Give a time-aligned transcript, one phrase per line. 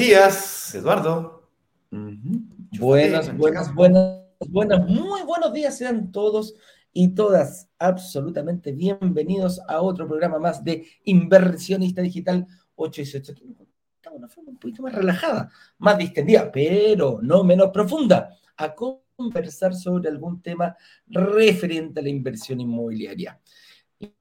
[0.00, 1.50] días, Eduardo.
[1.90, 6.54] Buenas, buenas, buenas, buenas, muy buenos días sean todos
[6.90, 13.44] y todas absolutamente bienvenidos a otro programa más de Inversionista Digital 818.
[13.60, 18.74] Aquí estamos una forma un poquito más relajada, más distendida, pero no menos profunda, a
[18.74, 20.74] conversar sobre algún tema
[21.08, 23.38] referente a la inversión inmobiliaria.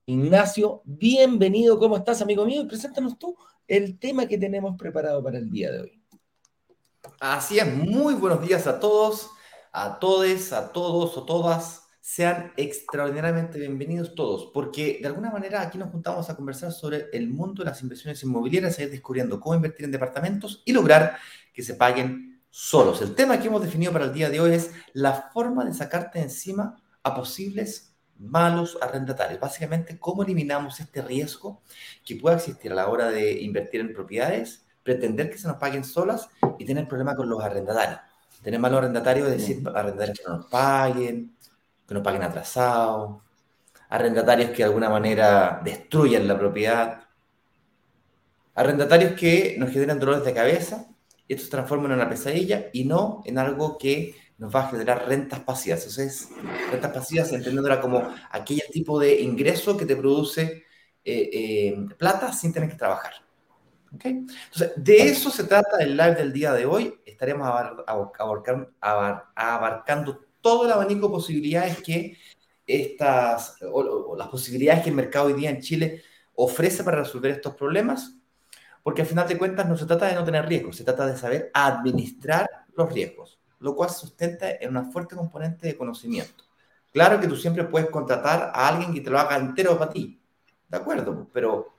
[0.06, 2.64] Ignacio, bienvenido, ¿cómo estás, amigo mío?
[2.64, 3.38] Y preséntanos tú
[3.70, 6.04] el tema que tenemos preparado para el día de hoy.
[7.20, 9.30] Así es, muy buenos días a todos,
[9.72, 11.84] a todes, a todos o todas.
[12.02, 17.30] Sean extraordinariamente bienvenidos todos, porque de alguna manera aquí nos juntamos a conversar sobre el
[17.30, 21.18] mundo de las inversiones inmobiliarias, a ir descubriendo cómo invertir en departamentos y lograr
[21.54, 23.04] que se paguen solos.
[23.04, 26.20] El tema que hemos definido para el día de hoy es la forma de sacarte
[26.20, 27.89] encima a posibles
[28.20, 29.40] malos arrendatarios.
[29.40, 31.62] Básicamente, cómo eliminamos este riesgo
[32.06, 35.84] que pueda existir a la hora de invertir en propiedades, pretender que se nos paguen
[35.84, 38.00] solas y tener problemas con los arrendatarios.
[38.44, 41.36] Tener malos arrendatarios es decir, arrendatarios que no nos paguen,
[41.88, 43.22] que nos paguen atrasados,
[43.90, 47.04] arrendatarios que de alguna manera destruyan la propiedad,
[48.56, 50.88] arrendatarios que nos generan dolores de cabeza
[51.28, 54.70] y esto se transforma en una pesadilla y no en algo que nos va a
[54.70, 55.82] generar rentas pasivas.
[55.82, 56.30] Entonces,
[56.72, 60.64] rentas pasivas entendiéndola como aquel tipo de ingreso que te produce
[61.04, 63.14] eh, eh, plata sin tener que trabajar.
[63.94, 64.12] ¿Okay?
[64.12, 67.00] Entonces, de eso se trata el live del día de hoy.
[67.06, 67.50] Estaremos
[69.36, 72.18] abarcando todo el abanico de posibilidades que
[72.66, 76.04] estas, o, las posibilidades que el mercado hoy día en Chile
[76.36, 78.16] ofrece para resolver estos problemas,
[78.84, 81.18] porque al final de cuentas no se trata de no tener riesgos, se trata de
[81.18, 86.44] saber administrar los riesgos, lo cual se sustenta en una fuerte componente de conocimiento.
[86.92, 90.20] Claro que tú siempre puedes contratar a alguien que te lo haga entero para ti,
[90.68, 91.28] ¿de acuerdo?
[91.32, 91.74] Pero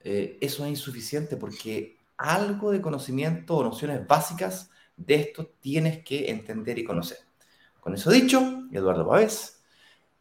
[0.00, 6.30] eh, eso es insuficiente porque algo de conocimiento o nociones básicas de esto tienes que
[6.30, 7.18] entender y conocer.
[7.80, 9.60] Con eso dicho, Eduardo Pavés,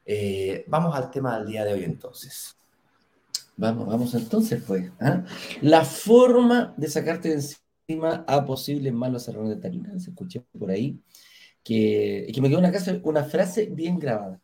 [0.05, 2.55] eh, vamos al tema del día de hoy entonces.
[3.57, 4.91] Vamos, vamos entonces, pues.
[4.99, 5.23] ¿ah?
[5.61, 7.60] La forma de sacarte de encima
[8.27, 10.03] a posibles malos arrendatarios.
[10.03, 10.99] Se escuché por ahí
[11.63, 14.41] que, me quedó una, casa, una frase bien grabada,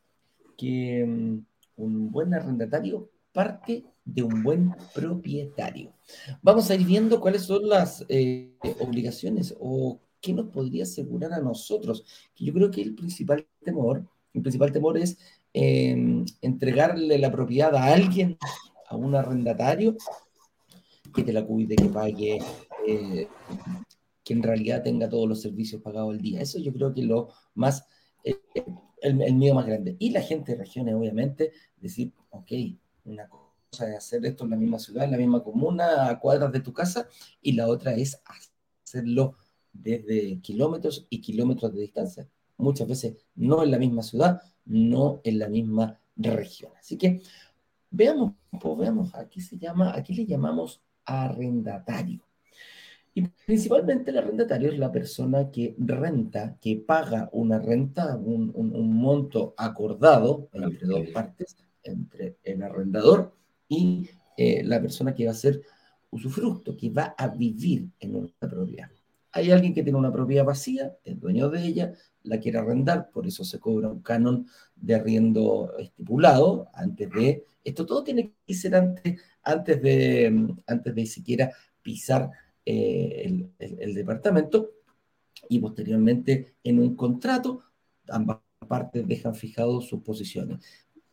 [0.58, 1.46] que mm,
[1.78, 5.94] un buen arrendatario parte de un buen propietario.
[6.42, 11.42] Vamos a ir viendo cuáles son las eh, obligaciones o ¿qué nos podría asegurar a
[11.42, 12.04] nosotros?
[12.36, 15.18] Yo creo que el principal temor, el principal temor es
[15.54, 18.38] em, entregarle la propiedad a alguien,
[18.90, 19.96] a un arrendatario,
[21.14, 22.40] que te la cuide, que pague,
[22.88, 23.28] eh,
[24.24, 26.42] que en realidad tenga todos los servicios pagados al día.
[26.42, 27.86] Eso yo creo que es lo más,
[28.24, 28.40] eh,
[29.02, 29.96] el, el miedo más grande.
[30.00, 32.52] Y la gente de regiones, obviamente, decir, ok,
[33.06, 36.52] una cosa es hacer esto en la misma ciudad, en la misma comuna, a cuadras
[36.52, 37.08] de tu casa,
[37.42, 38.22] y la otra es
[38.84, 39.36] hacerlo
[39.74, 42.28] desde kilómetros y kilómetros de distancia.
[42.58, 46.72] Muchas veces no en la misma ciudad, no en la misma región.
[46.80, 47.22] Así que
[47.92, 52.22] veamos, pues veamos, aquí se llama, aquí le llamamos arrendatario.
[53.16, 58.54] Y principalmente el arrendatario es la persona que renta, que paga una renta, un,
[58.94, 63.34] monto acordado entre dos partes, entre el arrendador
[63.68, 64.08] y
[64.38, 65.64] eh, la persona que va a ser
[66.12, 68.92] usufructo, que va a vivir en una propiedad.
[69.38, 71.94] Hay alguien que tiene una propiedad vacía, es dueño de ella,
[72.24, 77.44] la quiere arrendar, por eso se cobra un canon de arriendo estipulado antes de...
[77.64, 81.52] Esto todo tiene que ser antes, antes, de, antes de siquiera
[81.84, 82.32] pisar
[82.66, 84.72] eh, el, departamento
[85.48, 87.62] y posteriormente en un contrato
[88.10, 90.66] ambas partes dejan fijados sus posiciones.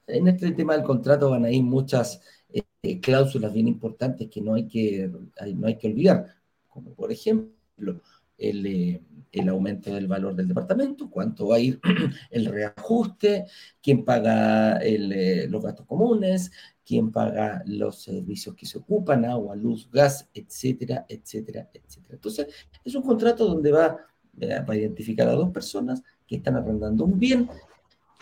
[0.06, 4.55] En este tema del contrato van a ir muchas eh, cláusulas bien importantes que no
[4.55, 5.11] hay que,
[5.55, 6.37] no hay que olvidar,
[6.69, 8.00] como por ejemplo
[8.39, 9.01] eh,
[9.33, 11.81] el, aumento del valor del departamento, cuánto va a ir
[12.31, 13.47] el reajuste,
[13.83, 16.51] quién paga eh, los gastos comunes,
[16.85, 22.15] quién paga los servicios que se ocupan, agua, luz, gas, etcétera, etcétera, etcétera.
[22.15, 22.47] Entonces,
[22.85, 23.97] es un contrato donde va,
[24.41, 27.49] eh, a identificar a dos personas que están arrendando un bien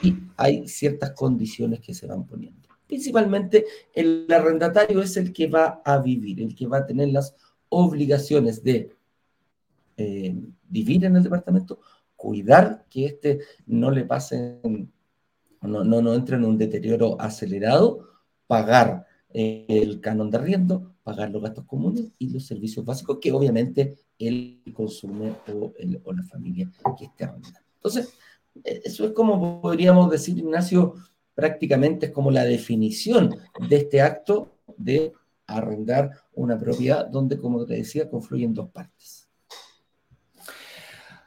[0.03, 2.69] y hay ciertas condiciones que se van poniendo.
[2.87, 7.35] Principalmente el arrendatario es el que va a vivir, el que va a tener las
[7.71, 8.91] obligaciones de
[9.97, 10.35] eh,
[10.73, 11.81] en el departamento,
[12.17, 14.61] cuidar que este no le pase,
[15.63, 18.09] no, no, no entre en un deterioro acelerado,
[18.47, 23.33] pagar eh, el canon de arriendo, pagar los gastos comunes y los servicios básicos que
[23.33, 25.73] obviamente él consume o,
[26.05, 27.59] o la familia que esté arrendando.
[27.77, 28.13] Entonces,
[28.65, 30.95] eh, eso es como podríamos decir, Ignacio,
[31.35, 33.35] prácticamente es como la definición
[33.69, 35.13] de este acto de
[35.47, 39.22] arrendar una propiedad donde, como te decía, confluyen dos partes.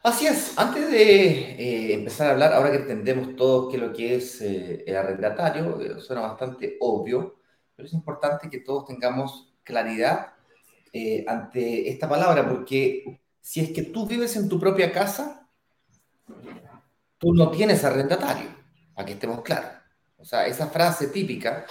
[0.06, 3.92] Así es, antes de eh, empezar a hablar, ahora que entendemos todo qué es lo
[3.92, 7.40] que es eh, el arrendatario, eh, suena bastante obvio,
[7.76, 10.34] pero es importante que todos tengamos claridad
[11.28, 15.50] ante esta palabra, porque si es que tú vives en tu propia casa,
[17.18, 18.50] tú no tienes arrendatario,
[18.94, 19.72] para que estemos claros.
[20.18, 21.66] O sea, esa frase típica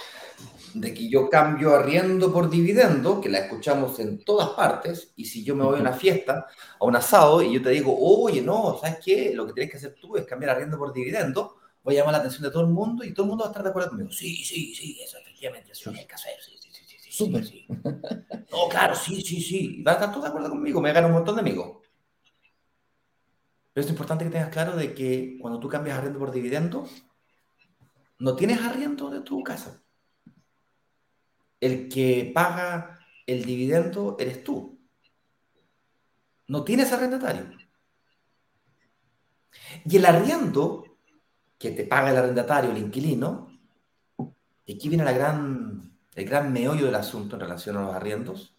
[0.75, 5.41] de que yo cambio arriendo por dividendo, que la escuchamos en todas partes, y si
[5.41, 8.77] yo me voy a una fiesta, a un asado, y yo te digo, oye, no,
[8.77, 9.31] ¿sabes qué?
[9.33, 12.17] Lo que tienes que hacer tú es cambiar arriendo por dividendo, voy a llamar la
[12.19, 14.11] atención de todo el mundo y todo el mundo va a estar de acuerdo conmigo.
[14.11, 17.45] Sí, sí, sí, eso efectivamente, eso es que hacer, sí, sí, sí, sí, sí, Súper.
[17.45, 17.65] sí.
[18.51, 21.13] No, claro, sí, sí, sí, va a estar todo de acuerdo conmigo, me gana un
[21.13, 21.77] montón de amigos.
[23.71, 26.85] Pero es importante que tengas claro de que cuando tú cambias arriendo por dividendo,
[28.19, 29.84] no tienes arriendo de tu casa
[31.59, 34.79] el que paga el dividendo eres tú.
[36.47, 37.57] No tienes arrendatario.
[39.85, 40.97] Y el arriendo
[41.57, 43.51] que te paga el arrendatario, el inquilino,
[44.65, 48.55] y aquí viene la gran, el gran meollo del asunto en relación a los arriendos,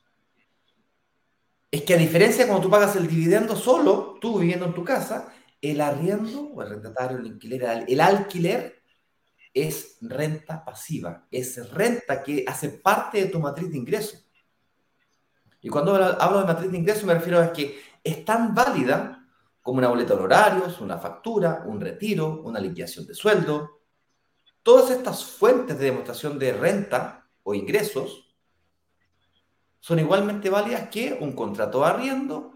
[1.70, 4.84] es que a diferencia de cuando tú pagas el dividendo solo, tú viviendo en tu
[4.84, 8.75] casa, el arriendo o el arrendatario, el inquilino, el alquiler
[9.56, 14.18] es renta pasiva, es renta que hace parte de tu matriz de ingreso.
[15.62, 19.26] Y cuando hablo de matriz de ingreso me refiero a que es tan válida
[19.62, 23.80] como una boleta de horarios, una factura, un retiro, una liquidación de sueldo.
[24.62, 28.36] Todas estas fuentes de demostración de renta o ingresos
[29.80, 32.52] son igualmente válidas que un contrato de arriendo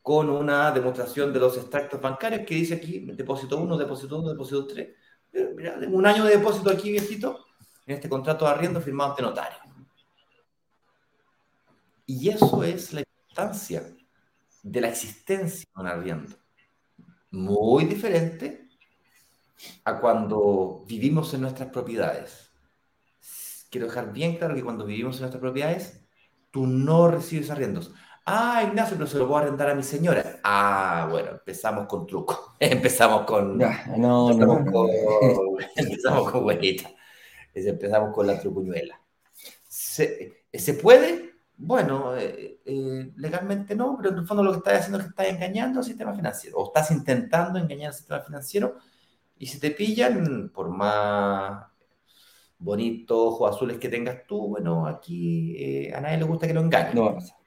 [0.00, 4.66] con una demostración de los extractos bancarios que dice aquí depósito 1, depósito 1, depósito
[4.68, 4.88] 3
[5.32, 7.44] un año de depósito aquí, viejito,
[7.86, 9.58] en este contrato de arriendo firmado ante notario.
[12.06, 13.94] Y eso es la importancia
[14.62, 16.36] de la existencia de un arriendo.
[17.30, 18.68] Muy diferente
[19.84, 22.50] a cuando vivimos en nuestras propiedades.
[23.70, 26.00] Quiero dejar bien claro que cuando vivimos en nuestras propiedades,
[26.50, 27.92] tú no recibes arriendos.
[28.30, 30.38] Ah, Ignacio, pero se lo voy a arrendar a mi señora.
[30.44, 32.56] Ah, bueno, empezamos con truco.
[32.60, 33.56] empezamos con.
[33.56, 34.90] No, no, empezamos, no, con,
[35.76, 36.90] empezamos con huevita.
[37.54, 39.00] Empezamos con la trucuñuela.
[39.66, 41.36] ¿Se, ¿se puede?
[41.56, 45.10] Bueno, eh, eh, legalmente no, pero en el fondo lo que estás haciendo es que
[45.10, 48.76] estás engañando al sistema financiero o estás intentando engañar al sistema financiero
[49.38, 51.64] y si te pillan, por más
[52.58, 56.60] bonitos ojos azules que tengas tú, bueno, aquí eh, a nadie le gusta que lo
[56.60, 56.94] engañen.
[56.94, 57.37] No va a pasar.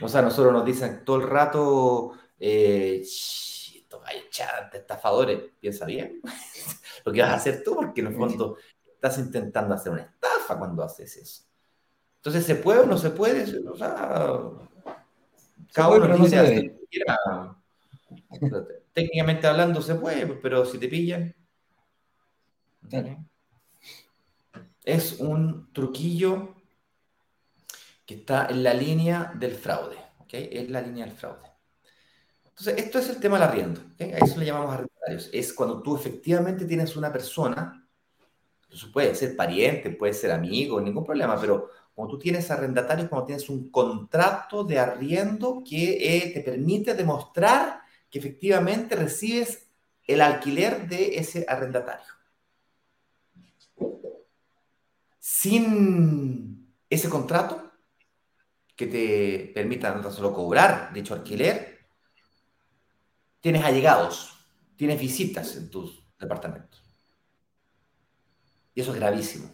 [0.00, 4.02] O sea, nosotros nos dicen todo el rato, eh, estos
[4.72, 6.20] estafadores, piensa bien
[7.04, 8.56] lo que vas a hacer tú, porque en el fondo
[8.86, 11.42] estás intentando hacer una estafa cuando haces eso.
[12.16, 13.44] Entonces, ¿se puede o no se puede?
[13.68, 14.40] O sea,
[15.72, 16.76] cada uno no se
[18.92, 21.34] Técnicamente hablando se puede, pero si te pillan.
[24.84, 26.57] Es un truquillo
[28.08, 30.30] que está en la línea del fraude, ¿ok?
[30.32, 31.46] Es la línea del fraude.
[32.42, 35.28] Entonces, esto es el tema del arriendo, A eso le llamamos arrendarios.
[35.30, 37.86] Es cuando tú efectivamente tienes una persona,
[38.70, 43.26] eso puede ser pariente, puede ser amigo, ningún problema, pero cuando tú tienes arrendatarios, cuando
[43.26, 49.68] tienes un contrato de arriendo que eh, te permite demostrar que efectivamente recibes
[50.06, 52.06] el alquiler de ese arrendatario.
[55.18, 57.67] Sin ese contrato,
[58.78, 61.80] que te permitan no solo cobrar dicho alquiler,
[63.40, 64.38] tienes allegados,
[64.76, 66.80] tienes visitas en tus departamentos.
[68.76, 69.52] Y eso es gravísimo.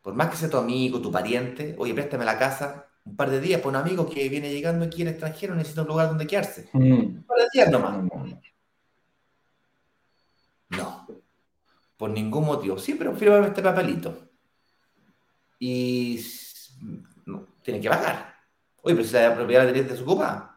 [0.00, 3.38] Por más que sea tu amigo, tu pariente, oye, préstame la casa un par de
[3.38, 6.70] días por un amigo que viene llegando aquí en extranjero, necesita un lugar donde quedarse.
[6.72, 6.92] Mm.
[6.92, 8.02] Un par de días nomás.
[10.70, 11.06] No.
[11.98, 12.78] Por ningún motivo.
[12.78, 14.30] Sí, pero fírmame este papelito.
[15.58, 16.18] Y
[17.62, 18.34] tiene que pagar.
[18.82, 20.56] Oye, pero si la propiedad la tenés desocupada,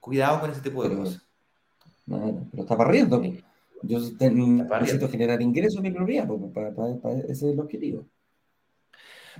[0.00, 1.22] cuidado con ese tipo de cosas.
[2.06, 3.22] No, pero está barriendo.
[3.82, 6.70] Yo necesito generar ingresos en mi propiedad, para,
[7.20, 8.06] ese es el objetivo.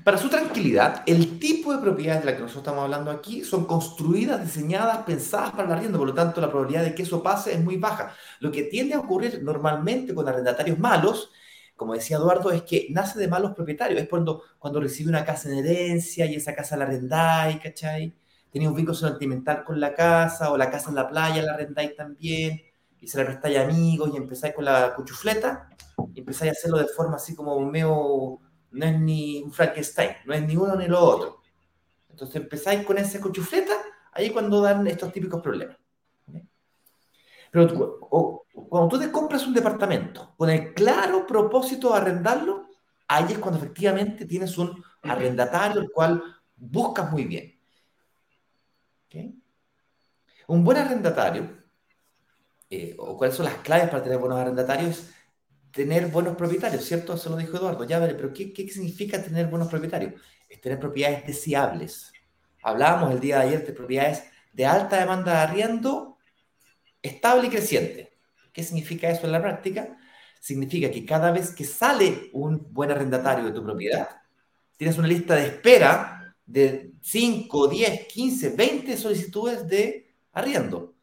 [0.02, 3.64] Para su tranquilidad, el tipo de propiedades de las que nosotros estamos hablando aquí son
[3.64, 7.52] construidas, diseñadas, pensadas para el arriendo, por lo tanto la probabilidad de que eso pase
[7.52, 8.12] es muy baja.
[8.40, 11.30] Lo que tiende a ocurrir normalmente con arrendatarios malos
[11.76, 14.00] como decía Eduardo, es que nace de malos propietarios.
[14.00, 18.14] Es cuando, cuando recibe una casa en herencia y esa casa la arrendáis, ¿cachai?
[18.50, 21.96] Tenéis un vínculo sentimental con la casa, o la casa en la playa la arrendáis
[21.96, 22.62] también,
[23.00, 25.68] y se la prestáis a amigos y empezáis con la cuchufleta,
[26.14, 28.38] y empezáis a hacerlo de forma así como medio,
[28.70, 31.42] no es ni un Frankenstein, no es ni uno ni lo otro.
[32.08, 33.74] Entonces empezáis con esa cuchufleta,
[34.12, 35.76] ahí cuando dan estos típicos problemas.
[37.54, 38.00] Pero
[38.50, 42.66] cuando tú te compras un departamento con el claro propósito de arrendarlo,
[43.06, 46.20] ahí es cuando efectivamente tienes un arrendatario el cual
[46.56, 47.56] buscas muy bien.
[50.48, 51.56] Un buen arrendatario,
[52.68, 55.10] eh, o cuáles son las claves para tener buenos arrendatarios,
[55.70, 57.14] tener buenos propietarios, ¿cierto?
[57.14, 57.84] Eso lo dijo Eduardo.
[57.84, 60.20] Ya pero ¿qué, ¿qué, significa tener buenos propietarios?
[60.48, 62.12] Es tener propiedades deseables.
[62.64, 66.13] Hablábamos el día de ayer de propiedades de alta demanda de arriendo,
[67.04, 68.16] estable y creciente.
[68.52, 69.96] ¿Qué significa eso en la práctica?
[70.40, 74.08] Significa que cada vez que sale un buen arrendatario de tu propiedad,
[74.76, 80.94] tienes una lista de espera de 5, 10, 15, 20 solicitudes de arriendo.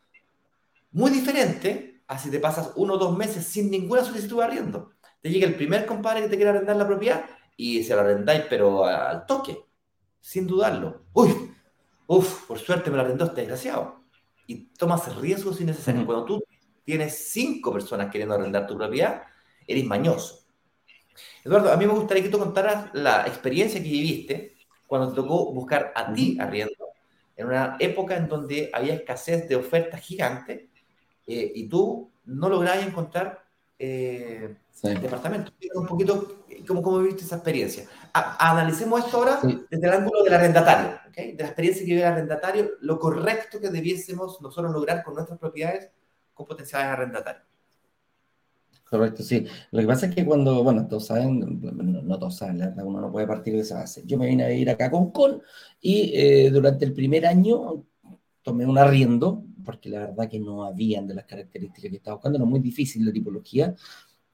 [0.91, 4.91] Muy diferente a si te pasas uno o dos meses sin ninguna solicitud de arriendo.
[5.21, 8.45] Te llega el primer compadre que te quiere arrendar la propiedad y se la arrendáis,
[8.49, 9.65] pero al toque,
[10.19, 11.05] sin dudarlo.
[11.13, 11.53] Uy,
[12.07, 14.00] uff, por suerte me la arrendó este desgraciado.
[14.47, 16.05] Y tomas riesgos innecesarios.
[16.05, 16.43] Cuando tú
[16.83, 19.23] tienes cinco personas queriendo arrendar tu propiedad,
[19.67, 20.45] eres mañoso.
[21.43, 24.55] Eduardo, a mí me gustaría que tú contaras la experiencia que viviste
[24.87, 26.87] cuando te tocó buscar a ti arriendo,
[27.35, 30.63] en una época en donde había escasez de ofertas gigantes
[31.27, 33.45] eh, y tú no lograbas encontrar
[33.79, 35.51] eh, departamento.
[35.75, 37.87] Un poquito cómo, cómo viviste esa experiencia.
[38.13, 42.71] analicemos esto ahora desde el ángulo del arrendatario, de la experiencia que vive el arrendatario,
[42.81, 45.89] lo correcto que debiésemos nosotros lograr con nuestras propiedades
[46.33, 47.51] con potenciales arrendatarios.
[48.91, 49.45] Correcto, sí.
[49.71, 51.61] Lo que pasa es que cuando, bueno, todos saben,
[52.03, 54.03] no, todos saben, la verdad, uno no puede partir de esa base.
[54.05, 55.41] Yo me vine a ir acá con Con
[55.79, 57.85] y eh, durante el primer año
[58.41, 62.37] tomé un arriendo, porque la verdad que no habían de las características que estaba buscando,
[62.37, 63.73] era muy difícil la tipología.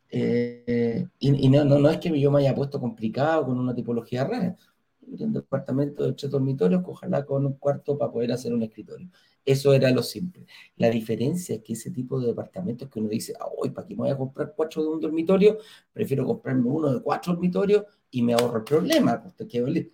[0.10, 4.24] Eh, y, no, no, no, es que yo me haya puesto complicado con una tipología
[4.24, 4.56] rara.
[5.02, 9.10] Un departamento de tres dormitorios, ojalá con un cuarto para poder hacer un escritorio.
[9.46, 10.46] Eso era lo simple.
[10.76, 14.02] La diferencia es que ese tipo de departamentos que uno dice, hoy, ¿para qué me
[14.02, 15.58] voy a comprar cuatro de un dormitorio?
[15.94, 19.24] Prefiero comprarme uno de cuatro dormitorios y me ahorro el problema.
[19.26, 19.92] Usted quiere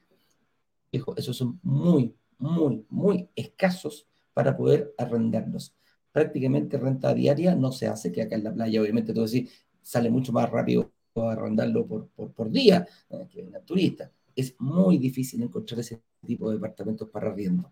[0.91, 5.75] Dijo, esos son muy, muy, muy escasos para poder arrendarlos.
[6.11, 9.49] Prácticamente renta diaria no se hace, que acá en la playa, obviamente, todo así,
[9.83, 14.11] sale mucho más rápido arrendarlo por, por, día eh, que un turista.
[14.35, 17.71] Es muy difícil encontrar ese tipo de departamentos para arriendo.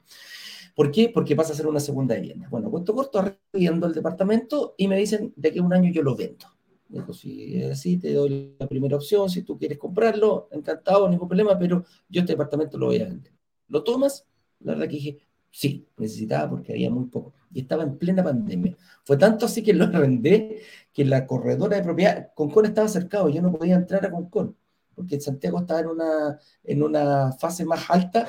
[0.76, 1.10] ¿Por qué?
[1.10, 2.48] Porque pasa a ser una segunda vivienda.
[2.50, 6.16] Bueno, cuento corto, arriendo el departamento y me dicen de que un año yo lo
[6.16, 6.46] vendo.
[6.88, 11.28] Digo, si es así, te doy la primera opción, si tú quieres comprarlo, encantado, ningún
[11.28, 13.32] problema, pero yo este departamento lo voy a vender.
[13.70, 14.28] ¿Lo tomas?
[14.60, 15.18] La verdad que dije,
[15.52, 17.34] sí, necesitaba porque había muy poco.
[17.54, 18.78] Y estaba en plena pandemia.
[19.04, 20.62] Fue tanto así que lo arrendé
[20.94, 24.56] que la corredora de propiedad, Concon estaba cercado, yo no podía entrar a Concon,
[24.96, 28.28] porque Santiago estaba en una, en una fase más alta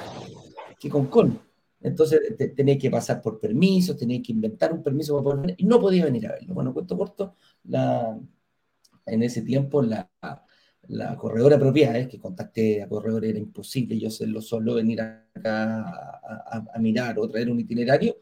[0.79, 1.41] que Concon.
[1.81, 2.21] Entonces
[2.55, 6.05] tenía que pasar por permisos, tenía que inventar un permiso para poder y no podía
[6.05, 6.55] venir a verlo.
[6.55, 8.17] Bueno, cuento corto, la,
[9.07, 10.09] en ese tiempo la,
[10.89, 16.21] la corredora de propiedades, que contacté a corredor, era imposible yo hacerlo solo, venir acá
[16.75, 18.17] a, mirar o traer un itinerario,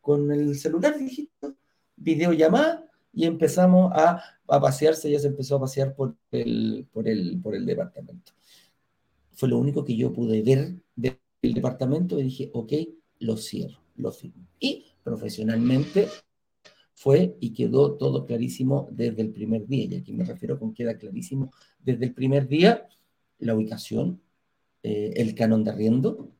[0.00, 1.48] con el celular dijiste,
[1.96, 7.40] videollamada, y empezamos a, a pasearse, ya se empezó a pasear por el, por, el,
[7.42, 8.32] por el departamento.
[9.32, 12.72] Fue lo único que yo pude ver de el departamento y dije, ok,
[13.18, 14.46] lo cierro, lo firmo.
[14.60, 16.08] Y profesionalmente
[16.94, 19.84] fue y quedó todo clarísimo desde el primer día.
[19.86, 22.86] Y aquí me refiero con queda clarísimo desde el primer día
[23.38, 24.20] la ubicación,
[24.82, 26.32] eh, el canon de arriendo,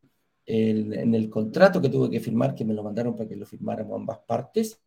[0.44, 3.96] en el contrato que tuve que firmar, que me lo mandaron para que lo firmáramos
[3.96, 4.80] ambas partes,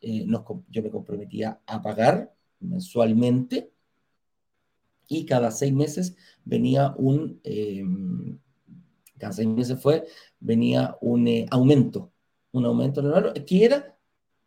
[0.00, 0.26] eh,
[0.68, 3.72] yo me comprometía a pagar mensualmente
[5.08, 7.84] y cada seis meses venía un, eh,
[9.16, 10.06] cada seis meses fue,
[10.38, 12.12] venía un eh, aumento,
[12.52, 13.97] un aumento el que era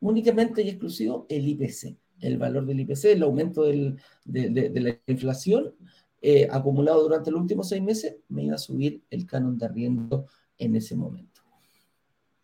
[0.02, 5.74] únicamente y exclusivo el IPC, el valor del IPC, el aumento de, la inflación
[6.22, 10.28] eh, acumulado durante los últimos seis meses, me iba a subir el canon de arriendo
[10.58, 11.42] en ese momento.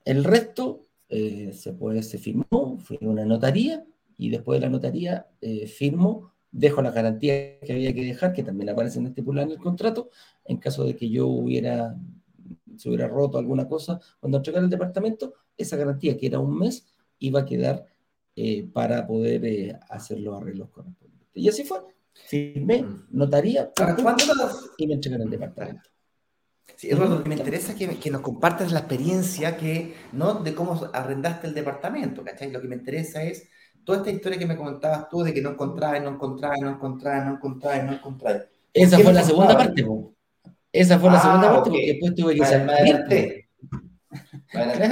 [0.06, 3.86] El resto eh, se, firmó, fue una notaría,
[4.18, 5.28] y después de la notaría
[5.68, 9.60] firmo dejo la garantía que había que dejar, que también aparece en este en el
[9.60, 10.10] contrato,
[10.46, 11.96] en caso de que yo hubiera
[12.78, 16.86] se hubiera roto alguna cosa, cuando entregara el departamento, esa garantía, que era un mes,
[17.20, 17.86] iba a quedar
[18.36, 21.30] eh, para poder eh, hacer los arreglos correspondientes.
[21.34, 21.80] Y así fue.
[22.14, 23.72] Firmé, notaría,
[24.78, 25.90] y me entregaron el departamento.
[26.76, 31.48] Sí, Eduardo, me interesa que, que, nos compartas la experiencia que, no de cómo arrendaste
[31.48, 32.52] el departamento, ¿cachai?
[32.52, 33.48] Lo que me interesa es
[33.84, 37.26] toda esta historia que me comentabas tú de que no encontrabas, no encontrabas, no entrabas,
[37.26, 38.48] no encontrabas, no encontrabas.
[38.74, 39.88] Esa fue la segunda parte.
[40.72, 43.48] Esa fue la segunda ah, parte porque después tuve que
[44.52, 44.84] salir.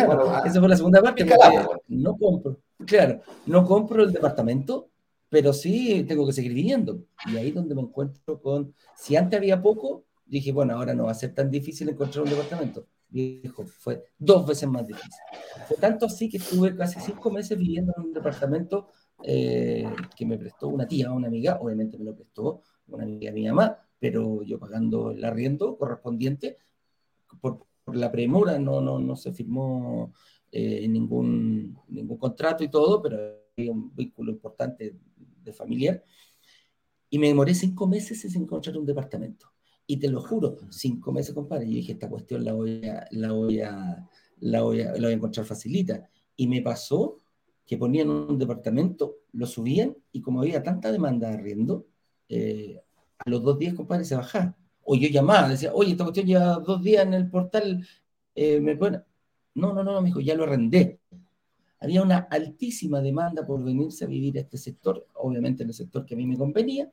[0.45, 2.59] esa fue la segunda parte porque no compro.
[2.85, 4.89] claro, no compro el departamento,
[5.29, 7.03] pero sí tengo que seguir viviendo.
[7.25, 11.11] Y ahí donde me encuentro con, si antes había poco, dije, bueno, ahora no va
[11.11, 12.87] a ser tan difícil encontrar un departamento.
[13.07, 15.11] Dijo, fue dos veces más difícil.
[15.67, 18.89] Fue tanto así que estuve casi cinco meses viviendo en un departamento
[19.23, 23.39] eh, que me prestó una tía, una amiga, obviamente me lo prestó una amiga de
[23.39, 26.57] mi mamá, pero yo pagando el arriendo correspondiente
[27.39, 30.13] por, la premura, no, no, no se firmó
[30.51, 33.17] eh, ningún, ningún contrato y todo, pero
[33.57, 34.95] hay un vínculo importante
[35.43, 36.03] de familiar.
[37.09, 39.51] Y me demoré cinco meses sin encontrar un departamento.
[39.87, 41.67] Y te lo juro, cinco meses, compadre.
[41.67, 45.11] Yo dije, esta cuestión la voy a, la voy a, la voy a, la voy
[45.11, 46.09] a encontrar facilita.
[46.35, 47.17] Y me pasó
[47.65, 51.87] que ponían un departamento, lo subían y como había tanta demanda de arriendo,
[52.29, 52.81] eh,
[53.17, 54.57] a los dos días, compadre, se bajaba.
[54.85, 57.85] O yo llamaba, decía, oye, esta cuestión lleva dos días en el portal,
[58.35, 59.03] eh, ¿me pueden?
[59.55, 60.99] No, no, no, me dijo, ya lo arrendé.
[61.79, 66.05] Había una altísima demanda por venirse a vivir a este sector, obviamente en el sector
[66.05, 66.89] que a mí me convenía,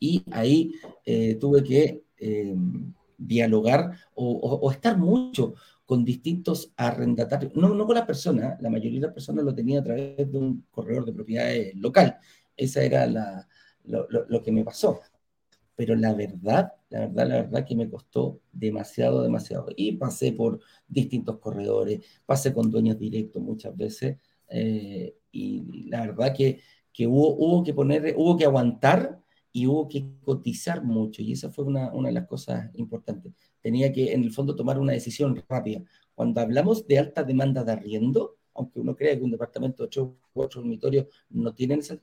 [0.00, 0.72] y ahí
[1.04, 2.04] eh, tuve que
[3.18, 5.54] dialogar o, estar mucho
[5.84, 9.80] con distintos arrendatarios, no, no con las personas, la mayoría de las personas lo tenía
[9.80, 12.16] a través de un corredor de propiedades local.
[12.56, 13.06] Esa era
[13.84, 15.00] lo, que me pasó.
[15.78, 19.68] Pero la verdad, la verdad, la verdad que me costó demasiado, demasiado.
[19.76, 20.58] Y pasé por
[20.88, 24.16] distintos corredores, pasé con dueños directos muchas veces,
[24.50, 26.60] eh, y la verdad que,
[26.92, 29.20] que hubo, hubo que poner, hubo que aguantar
[29.52, 33.92] y hubo que cotizar mucho, y esa fue una, una de las cosas importantes tenía
[33.92, 35.82] que en el fondo tomar una decisión rápida.
[36.14, 40.16] Cuando hablamos de alta demanda de arriendo, aunque uno crea que un departamento de 8,
[40.34, 41.98] ocho dormitorios no tiene esa,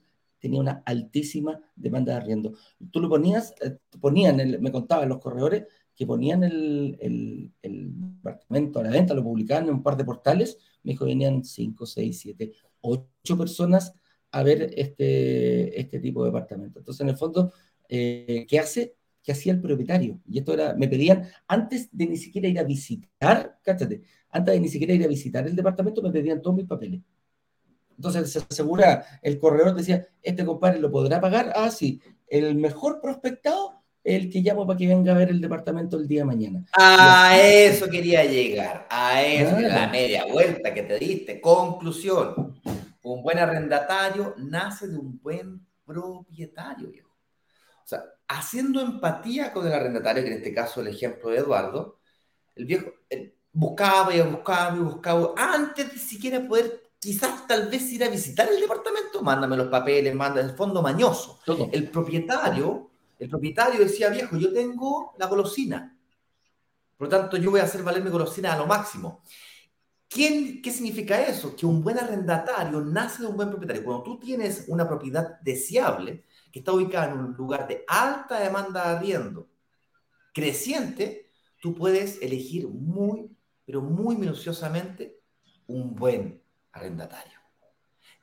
[0.45, 2.53] tenía una altísima demanda de arriendo.
[2.91, 7.91] Tú lo ponías, eh, ponían, el, me contaban los corredores que ponían el, el, el,
[8.17, 11.85] departamento a la venta, lo publicaban en un par de portales, me dijo venían 5,
[11.85, 13.93] 6, 7, 8 personas
[14.31, 16.79] a ver este, este tipo de departamento.
[16.79, 17.51] Entonces, en el fondo,
[17.89, 18.95] eh, ¿qué hace?
[19.25, 20.21] que hacía el propietario.
[20.29, 24.59] Y esto era, me pedían, antes de ni siquiera ir a visitar, cáchate, antes de
[24.59, 27.01] ni siquiera ir a visitar el departamento, me pedían todos mis papeles.
[27.95, 31.53] Entonces se asegura, el corredor decía, este compadre lo podrá pagar.
[31.55, 35.97] Ah, sí, el mejor prospectado el que llamo para que venga a ver el departamento
[35.97, 36.63] el día de mañana.
[36.73, 41.41] A eso quería llegar, a eso, la media vuelta que te diste.
[41.41, 42.61] Conclusión,
[43.01, 47.09] un buen arrendatario nace de un buen propietario, viejo.
[47.83, 51.99] O sea, haciendo empatía con el arrendatario, que en este caso el ejemplo de Eduardo,
[52.55, 52.91] el viejo
[53.51, 58.49] buscaba y buscaba y buscaba, antes de siquiera poder quizás tal vez ir a visitar
[58.51, 61.39] el departamento, mándame los papeles, manda el fondo mañoso.
[61.71, 62.89] El propietario,
[63.19, 65.95] el propietario decía, viejo, yo tengo la golosina,
[66.97, 69.21] por lo tanto yo voy a hacer valer mi golosina a lo máximo.
[70.07, 71.55] ¿Quién, ¿Qué significa eso?
[71.55, 73.83] Que un buen arrendatario nace de un buen propietario.
[73.83, 78.83] Cuando tú tienes una propiedad deseable, que está ubicada en un lugar de alta demanda
[78.83, 79.47] de arriendo
[80.33, 81.29] creciente,
[81.61, 83.29] tú puedes elegir muy,
[83.63, 85.21] pero muy minuciosamente
[85.67, 86.44] un buen
[86.75, 87.39] arrendatario.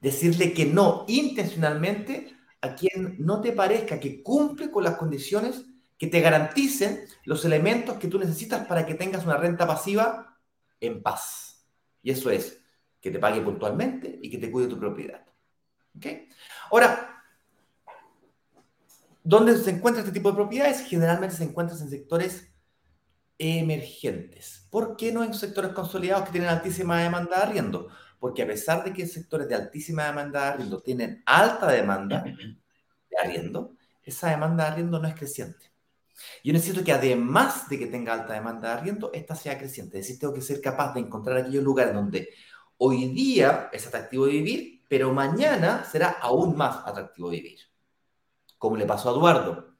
[0.00, 5.64] Decirle que no intencionalmente a quien no te parezca que cumple con las condiciones
[5.98, 10.38] que te garanticen los elementos que tú necesitas para que tengas una renta pasiva
[10.80, 11.66] en paz.
[12.02, 12.60] Y eso es
[13.00, 15.24] que te pague puntualmente y que te cuide tu propiedad.
[15.96, 16.06] ¿Ok?
[16.70, 17.12] Ahora,
[19.24, 20.80] ¿Dónde se encuentra este tipo de propiedades?
[20.80, 22.48] Generalmente se encuentran en sectores
[23.38, 24.66] emergentes.
[24.70, 27.88] ¿Por qué no en sectores consolidados que tienen altísima demanda de arriendo?
[28.22, 32.22] Porque a pesar de que sectores de altísima demanda de arriendo tienen alta demanda
[33.10, 35.72] de arriendo, esa demanda de arriendo no es creciente.
[36.44, 39.98] Yo necesito que además de que tenga alta demanda de arriendo, esta sea creciente.
[39.98, 42.28] Es decir, tengo que ser capaz de encontrar aquellos lugares donde
[42.76, 47.58] hoy día es atractivo vivir, pero mañana será aún más atractivo vivir
[48.62, 49.71] como le pasó a Eduardo,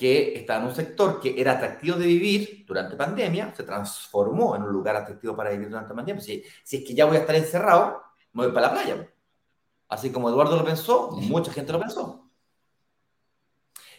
[0.00, 4.62] que estaba en un sector que era atractivo de vivir durante pandemia, se transformó en
[4.62, 6.22] un lugar atractivo para vivir durante pandemia.
[6.22, 8.00] Si, si es que ya voy a estar encerrado,
[8.32, 9.12] me voy para la playa.
[9.88, 12.30] Así como Eduardo lo pensó, mucha gente lo pensó.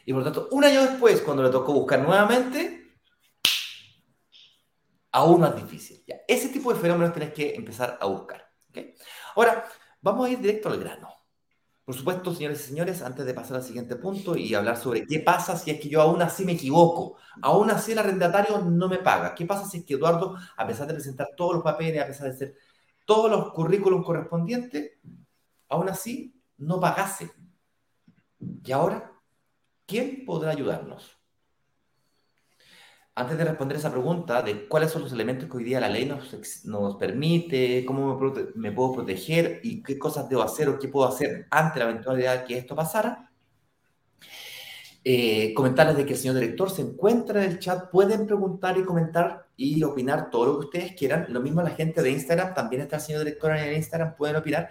[0.04, 2.96] Y por lo tanto, un año después, cuando le tocó buscar nuevamente,
[5.12, 6.04] aún más difícil.
[6.08, 8.44] Ya, ese tipo de fenómenos tienes que empezar a buscar.
[9.36, 9.70] Ahora,
[10.02, 11.10] vamos a ir directo al grano.
[11.84, 15.20] Por supuesto, señores y señores, antes de pasar al siguiente punto y hablar sobre qué
[15.20, 19.00] pasa si es que yo aún así me equivoco, aún así el arrendatario no me
[19.00, 19.34] paga.
[19.34, 22.28] ¿Qué pasa si es que Eduardo, a pesar de presentar todos los papeles, a pesar
[22.28, 22.56] de hacer
[23.06, 24.92] todos los currículums correspondientes,
[25.70, 27.32] aún así no pagase?
[28.64, 29.12] Y ahora,
[29.86, 31.21] ¿quién podrá ayudarnos?
[33.22, 36.06] Antes de responder esa pregunta de cuáles son los elementos que hoy día la ley
[36.06, 38.20] nos, nos permite, cómo
[38.56, 42.46] me, puedo proteger y qué cosas debo hacer o qué puedo hacer ante la eventualidad
[42.46, 43.32] que esto pasara,
[45.04, 48.84] eh, comentarles de que el señor director se encuentra en el chat, pueden preguntar y
[48.84, 51.28] comentar y opinar todo lo que ustedes quieran.
[51.30, 54.36] Lo mismo la gente de Instagram, también está el señor director en el Instagram, pueden
[54.36, 54.70] opinar.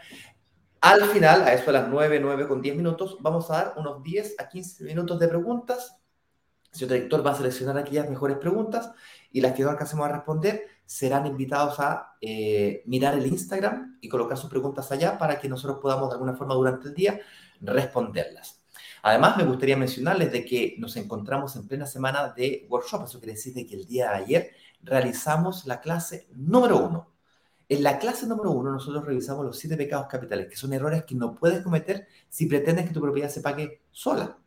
[0.81, 4.03] Al final, a eso de las 9, 9 con 10 minutos, vamos a dar unos
[4.03, 6.00] 10 a 15 minutos de preguntas.
[6.71, 8.93] Señor director va a seleccionar aquellas mejores preguntas
[9.33, 14.09] y las que no alcancemos a responder serán invitados a eh, mirar el Instagram y
[14.09, 17.21] colocar sus preguntas allá para que nosotros podamos de alguna forma durante el día
[17.61, 18.61] responderlas.
[19.03, 23.05] Además, me gustaría mencionarles de que nos encontramos en plena semana de workshop.
[23.05, 24.51] Eso quiere decir que el día de ayer
[24.83, 27.11] realizamos la clase número uno.
[27.69, 31.15] En la clase número uno nosotros revisamos los siete pecados capitales, que son errores que
[31.15, 34.40] no puedes cometer si pretendes que tu propiedad se pague sola.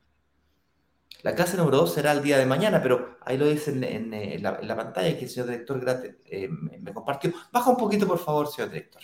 [1.24, 4.76] La clase número dos será el día de mañana, pero ahí lo dice en, la,
[4.76, 5.82] pantalla que el señor director
[6.26, 7.34] eh, me compartió.
[7.52, 9.02] Baja un poquito, por favor, señor director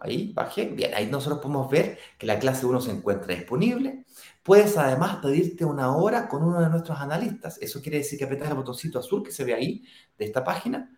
[0.00, 0.66] ahí, bajé.
[0.66, 4.04] Bien, ahí nosotros podemos ver que la clase 1 se encuentra disponible.
[4.42, 7.58] Puedes además pedirte una hora con uno de nuestros analistas.
[7.60, 9.84] Eso quiere decir que apretas el botoncito azul que se ve ahí
[10.18, 10.90] de esta página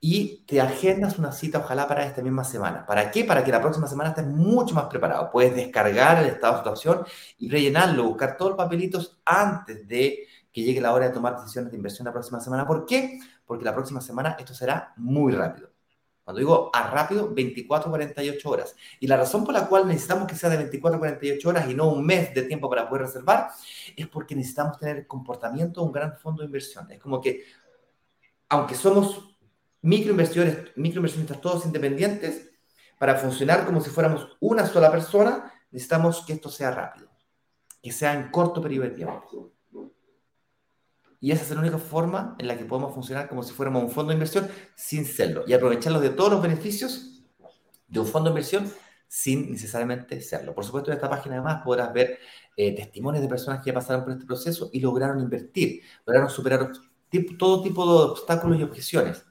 [0.00, 2.86] y te agendas una cita, ojalá para esta misma semana.
[2.86, 3.24] ¿Para qué?
[3.24, 5.30] Para que la próxima semana estés mucho más preparado.
[5.30, 7.04] Puedes descargar el estado de situación
[7.38, 11.72] y rellenarlo, buscar todos los papelitos antes de que llegue la hora de tomar decisiones
[11.72, 12.66] de inversión la próxima semana.
[12.66, 13.18] ¿Por qué?
[13.44, 15.70] Porque la próxima semana esto será muy rápido.
[16.22, 18.76] Cuando digo a rápido, 24 48 horas.
[19.00, 21.88] Y la razón por la cual necesitamos que sea de 24 48 horas y no
[21.88, 23.48] un mes de tiempo para poder reservar
[23.96, 26.88] es porque necesitamos tener el comportamiento de un gran fondo de inversión.
[26.92, 27.44] Es como que,
[28.50, 29.37] aunque somos
[29.82, 32.50] microinversores, microinversionistas todos independientes,
[32.98, 37.08] para funcionar como si fuéramos una sola persona, necesitamos que esto sea rápido,
[37.82, 39.52] que sea en corto periodo de tiempo.
[41.20, 43.90] Y esa es la única forma en la que podemos funcionar como si fuéramos un
[43.90, 47.24] fondo de inversión sin serlo y aprovecharlos de todos los beneficios
[47.88, 48.72] de un fondo de inversión
[49.08, 50.54] sin necesariamente serlo.
[50.54, 52.18] Por supuesto, en esta página además podrás ver
[52.56, 56.70] eh, testimonios de personas que ya pasaron por este proceso y lograron invertir, lograron superar
[57.38, 59.24] todo tipo de obstáculos y objeciones.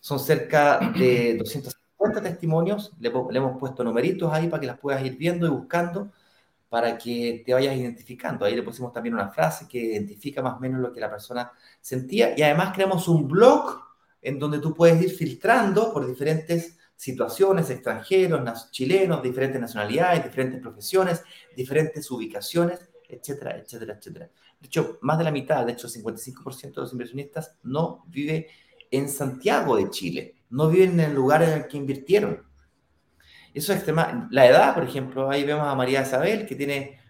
[0.00, 5.04] Son cerca de 250 testimonios, le, le hemos puesto numeritos ahí para que las puedas
[5.04, 6.10] ir viendo y buscando
[6.70, 8.44] para que te vayas identificando.
[8.44, 11.52] Ahí le pusimos también una frase que identifica más o menos lo que la persona
[11.80, 13.82] sentía y además creamos un blog
[14.22, 21.24] en donde tú puedes ir filtrando por diferentes situaciones, extranjeros, chilenos, diferentes nacionalidades, diferentes profesiones,
[21.56, 24.30] diferentes ubicaciones, etcétera, etcétera, etcétera.
[24.60, 28.48] De hecho, más de la mitad, de hecho, el 55% de los inversionistas no vive
[28.90, 32.44] en Santiago de Chile, no viven en el lugar en el que invirtieron.
[33.54, 34.28] Eso es extrema.
[34.30, 37.00] La edad, por ejemplo, ahí vemos a María Isabel que tiene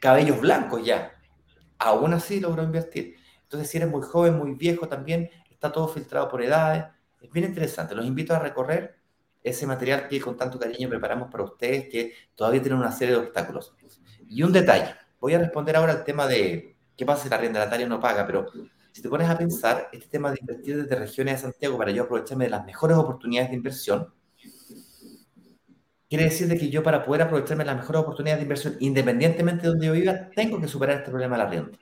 [0.00, 1.12] cabellos blancos ya.
[1.78, 3.16] Aún así logró invertir.
[3.42, 6.84] Entonces, si eres muy joven, muy viejo también, está todo filtrado por edades.
[7.20, 7.94] Es bien interesante.
[7.94, 8.96] Los invito a recorrer
[9.42, 13.20] ese material que con tanto cariño preparamos para ustedes, que todavía tienen una serie de
[13.20, 13.74] obstáculos.
[14.28, 14.94] Y un detalle.
[15.20, 18.46] Voy a responder ahora al tema de qué pasa si la arrendataria no paga, pero
[18.96, 22.04] si te pones a pensar, este tema de invertir desde regiones de Santiago para yo
[22.04, 24.10] aprovecharme de las mejores oportunidades de inversión,
[26.08, 29.64] Quiere decir de que yo para poder aprovecharme de las mejores oportunidades de inversión, independientemente
[29.64, 31.78] de donde yo viva, tengo que superar este problema de la renta.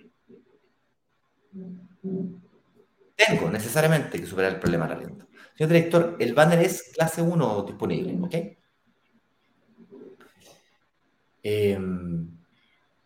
[3.15, 5.27] Tengo necesariamente que superar el problema de la renta.
[5.57, 8.35] Señor director, el banner es clase 1 disponible, ¿ok?
[11.45, 12.29] Em,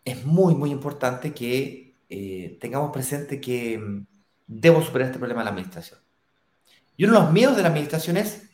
[0.02, 4.06] es muy, muy importante que eh, tengamos presente que em,
[4.46, 6.00] debo superar este problema de la administración.
[6.96, 8.48] Y uno de los miedos de la administración es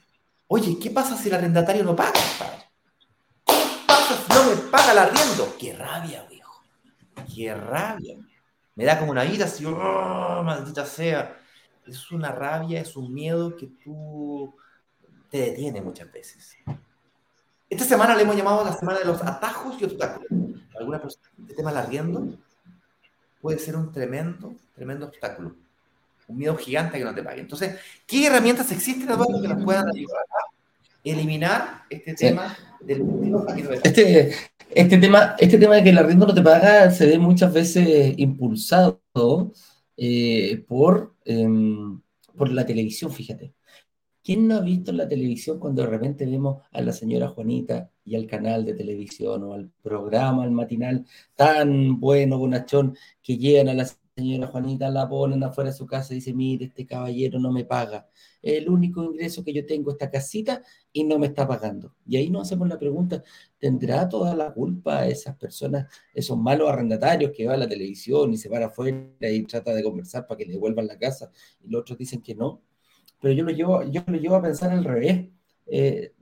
[0.47, 2.13] Oye, ¿qué pasa si el arrendatario no paga,
[3.47, 3.55] ¿Qué
[3.87, 5.57] pasa si no me paga el arriendo?
[5.59, 6.63] ¡Qué rabia, viejo!
[7.35, 8.17] ¡Qué rabia!
[8.75, 11.41] Me da como una ira así, ¡oh, maldita sea!
[11.87, 14.55] Es una rabia, es un miedo que tú
[15.31, 16.57] te detiene muchas veces.
[17.69, 20.29] Esta semana le hemos llamado la semana de los atajos y obstáculos.
[20.79, 22.39] alguna persona, el tema arriendo
[23.45, 25.55] puede ser un tremendo, tremendo obstáculo
[26.29, 27.43] un miedo gigante a que no te pague.
[27.43, 27.77] Entonces,
[28.07, 30.49] ¿qué herramientas existen, Eduardo, que nos puedan ayudar a
[31.05, 33.03] eliminar este tema del
[33.83, 34.33] este,
[34.71, 38.15] este tema Este tema de que el arriendo no te paga se ve muchas veces
[38.17, 39.03] impulsado
[39.99, 42.01] eh, por, em,
[42.39, 43.53] por la televisión, fíjate.
[44.25, 47.91] ¿Quién no ha visto en la televisión cuando de repente vemos a la señora Juanita
[48.05, 53.69] y al canal de televisión o al programa, al matinal tan bueno, bonachón, que llegan
[53.69, 57.41] a las señora Juanita la ponen afuera de su casa y dice, mire, este caballero
[57.41, 58.09] no me paga.
[58.43, 61.97] El único ingreso que yo tengo es esta casita y no me está pagando.
[62.07, 63.23] Y ahí nos hacemos la pregunta,
[63.59, 68.37] ¿tendrá toda la culpa esas personas, esos malos arrendatarios que va a la televisión y
[68.37, 71.31] se para afuera y trata de conversar para que le devuelvan la casa
[71.63, 72.63] y los otros dicen que no?
[73.21, 75.29] Pero yo lo llevo, yo lo llevo a pensar al revés.
[75.67, 76.13] Eh,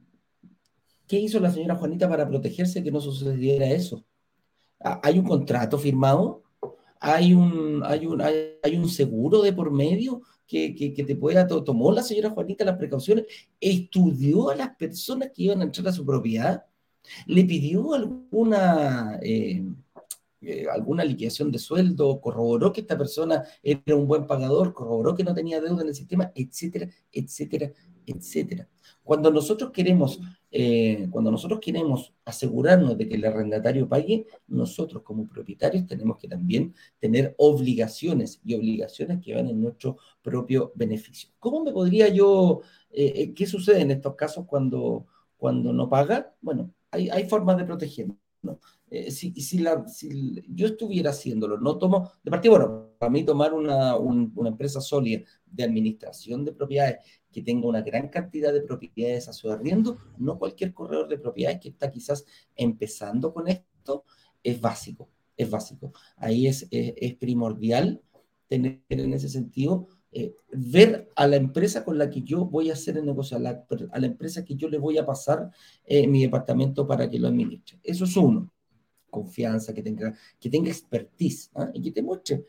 [1.07, 4.05] ¿Qué hizo la señora Juanita para protegerse que no sucediera eso?
[4.79, 6.43] ¿Hay un contrato firmado?
[7.01, 11.47] ¿Hay un, hay un, hay, un seguro de por medio que, que, te pueda...
[11.47, 13.27] tomó la señora Juanita las precauciones?
[13.61, 16.65] ¿Estudió a las personas que iban a entrar a su propiedad?
[17.27, 19.19] ¿Le pidió alguna...
[19.23, 19.65] Eh,
[20.43, 25.23] eh, alguna liquidación de sueldo, corroboró que esta persona era un buen pagador, corroboró que
[25.25, 27.73] no tenía deuda en el sistema, etcétera, etcétera,
[28.07, 28.69] etcétera.
[29.05, 35.29] Cuando nosotros queremos, eh, cuando nosotros queremos asegurarnos de que el arrendatario pague, nosotros como
[35.29, 41.31] propietarios tenemos que también tener obligaciones y obligaciones que van en nuestro propio beneficio.
[41.39, 46.35] ¿Cómo me podría yo, eh, qué sucede en estos casos cuando, cuando no paga?
[46.41, 48.17] Bueno, hay, hay formas de protegernos.
[49.11, 53.53] Si, si, la, si, yo estuviera haciéndolo, no tomo, de partida, bueno, para mí tomar
[53.53, 56.99] una, una, empresa sólida de administración de propiedades
[57.33, 61.61] que tenga una gran cantidad de propiedades a su arriendo, no cualquier corredor de propiedades
[61.61, 62.25] que está quizás
[62.55, 64.05] empezando con esto,
[64.43, 65.93] es básico, es básico.
[66.17, 68.03] Ahí es, es, primordial
[68.47, 72.75] tener en ese sentido, eh, ver a la empresa con la que yo voy a
[72.75, 75.51] hacer el negocio, a la, a la empresa que yo le voy a pasar
[75.87, 77.79] eh, mi departamento para que lo administre.
[77.83, 78.52] Eso es uno.
[79.13, 81.71] Confianza, que tenga, que tenga expertise ¿ah?
[81.73, 82.45] y que te muestre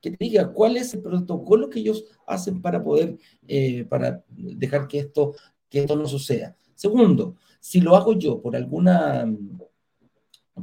[0.00, 4.86] que te diga cuál es el protocolo que ellos hacen para poder, eh, para dejar
[4.86, 5.34] que esto,
[5.68, 6.56] que esto no suceda.
[6.74, 9.26] Segundo, si lo hago yo por alguna,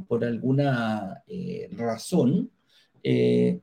[0.08, 2.50] por alguna eh, razón,
[3.02, 3.60] eh,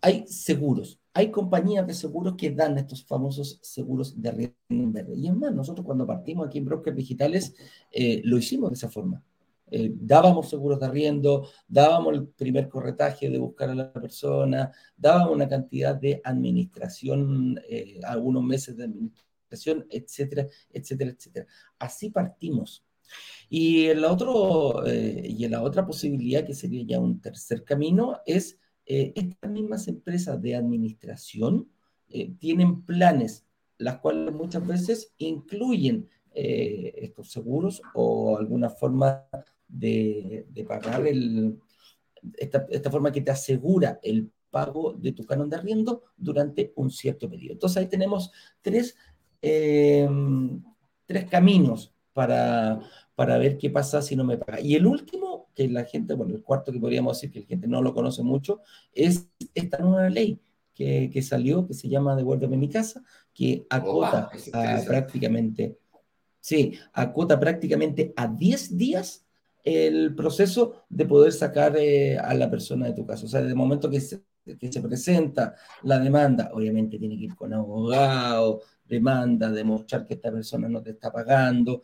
[0.00, 5.14] hay seguros, hay compañías de seguros que dan estos famosos seguros de riesgo verde.
[5.16, 7.54] Y es más, nosotros cuando partimos aquí en Brokers Digitales
[8.24, 9.22] lo hicimos de esa forma.
[9.74, 15.34] Eh, dábamos seguros de arriendo, dábamos el primer corretaje de buscar a la persona, dábamos
[15.34, 21.46] una cantidad de administración, eh, algunos meses de administración, etcétera, etcétera, etcétera.
[21.78, 22.84] Así partimos.
[23.48, 28.58] Y en la, otro, eh, la otra posibilidad, que sería ya un tercer camino, es
[28.84, 31.70] estas mismas empresas de administración
[32.38, 33.46] tienen planes,
[33.78, 39.24] las cuales muchas veces incluyen estos seguros o alguna forma
[39.72, 41.58] de, pagar el,
[42.34, 46.90] esta, esta, forma que te asegura el pago de tu canon de arriendo durante un
[46.90, 47.54] cierto periodo.
[47.54, 48.30] Entonces ahí tenemos
[48.60, 48.94] tres,
[49.40, 50.62] em,
[51.06, 52.80] tres caminos para,
[53.14, 54.60] para ver qué pasa si no me paga.
[54.60, 57.66] Y el último, que la gente, bueno, el cuarto que podríamos decir que la gente
[57.66, 58.60] no lo conoce mucho,
[58.92, 60.38] es esta nueva ley
[60.74, 64.30] que, que salió, que se llama Devuélveme mi casa, que acota
[64.86, 65.78] prácticamente,
[66.40, 69.26] sí, acota prácticamente a 10 días
[69.62, 73.26] el proceso de poder sacar eh, a la persona de tu caso.
[73.26, 74.22] O sea, desde el momento que se,
[74.58, 80.32] que se presenta la demanda, obviamente tiene que ir con abogado, demanda, demostrar que esta
[80.32, 81.82] persona no te está pagando.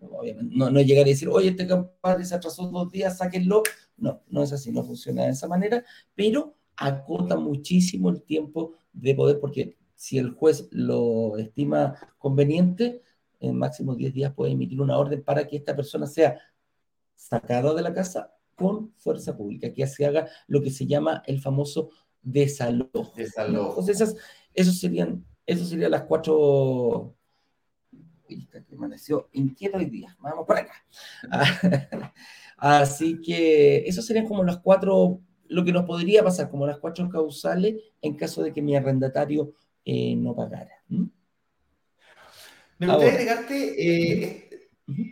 [0.00, 3.62] Obviamente, no, no llegar a decir, oye, este compadre se atrasó dos días, sáquenlo.
[3.96, 9.14] No, no es así, no funciona de esa manera, pero acota muchísimo el tiempo de
[9.14, 13.02] poder, porque si el juez lo estima conveniente,
[13.40, 16.38] en máximo 10 días puede emitir una orden para que esta persona sea
[17.18, 21.40] sacado de la casa con fuerza pública, que se haga lo que se llama el
[21.40, 21.90] famoso
[22.22, 23.12] desalojo.
[23.16, 23.70] desalojo.
[23.70, 24.16] Entonces, esas,
[24.54, 27.16] esos serían, esos serían las cuatro...
[28.26, 30.16] que amaneció inquieto hoy día.
[30.20, 30.72] Vamos por acá.
[32.56, 37.08] Así que esos serían como las cuatro, lo que nos podría pasar, como las cuatro
[37.08, 39.54] causales en caso de que mi arrendatario
[39.84, 40.72] eh, no pagara.
[42.78, 44.47] Me gustaría agregarte eh,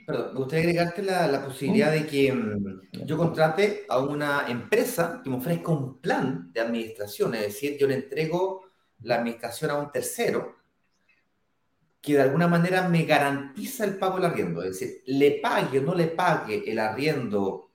[0.07, 5.29] Perdón, me gustaría agregarte la, posibilidad de que mm, yo contrate a una empresa que
[5.29, 8.63] me ofrezca un plan de administración, es decir, yo le entrego
[9.03, 10.57] la administración a un tercero
[12.01, 15.83] que de alguna manera me garantiza el pago del arriendo, es decir, le pague o
[15.83, 17.73] no le pague el arriendo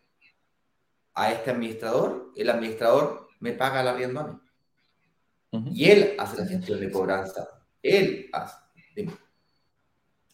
[1.14, 4.28] a este administrador, el administrador me paga el arriendo a
[5.60, 5.72] mí.
[5.74, 7.46] Y él hace la gestión de cobranza.
[7.84, 8.56] Él hace.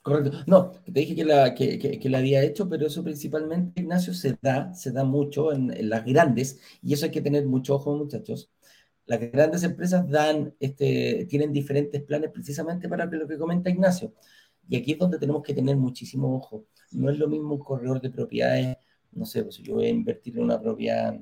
[0.07, 0.37] Correcto.
[0.47, 4.37] No, te dije que la, que, que, la había hecho, pero eso principalmente, Ignacio, se
[4.41, 8.49] da, se da mucho en, las grandes, y eso hay que tener mucho ojo, muchachos.
[9.05, 14.13] Las grandes empresas dan, este, tienen diferentes planes precisamente para lo que comenta Ignacio.
[14.69, 16.67] Y aquí es donde tenemos que tener muchísimo ojo.
[16.91, 18.77] No es lo mismo un corredor de propiedades,
[19.11, 21.19] no sé, pues si yo voy a invertir en una propiedad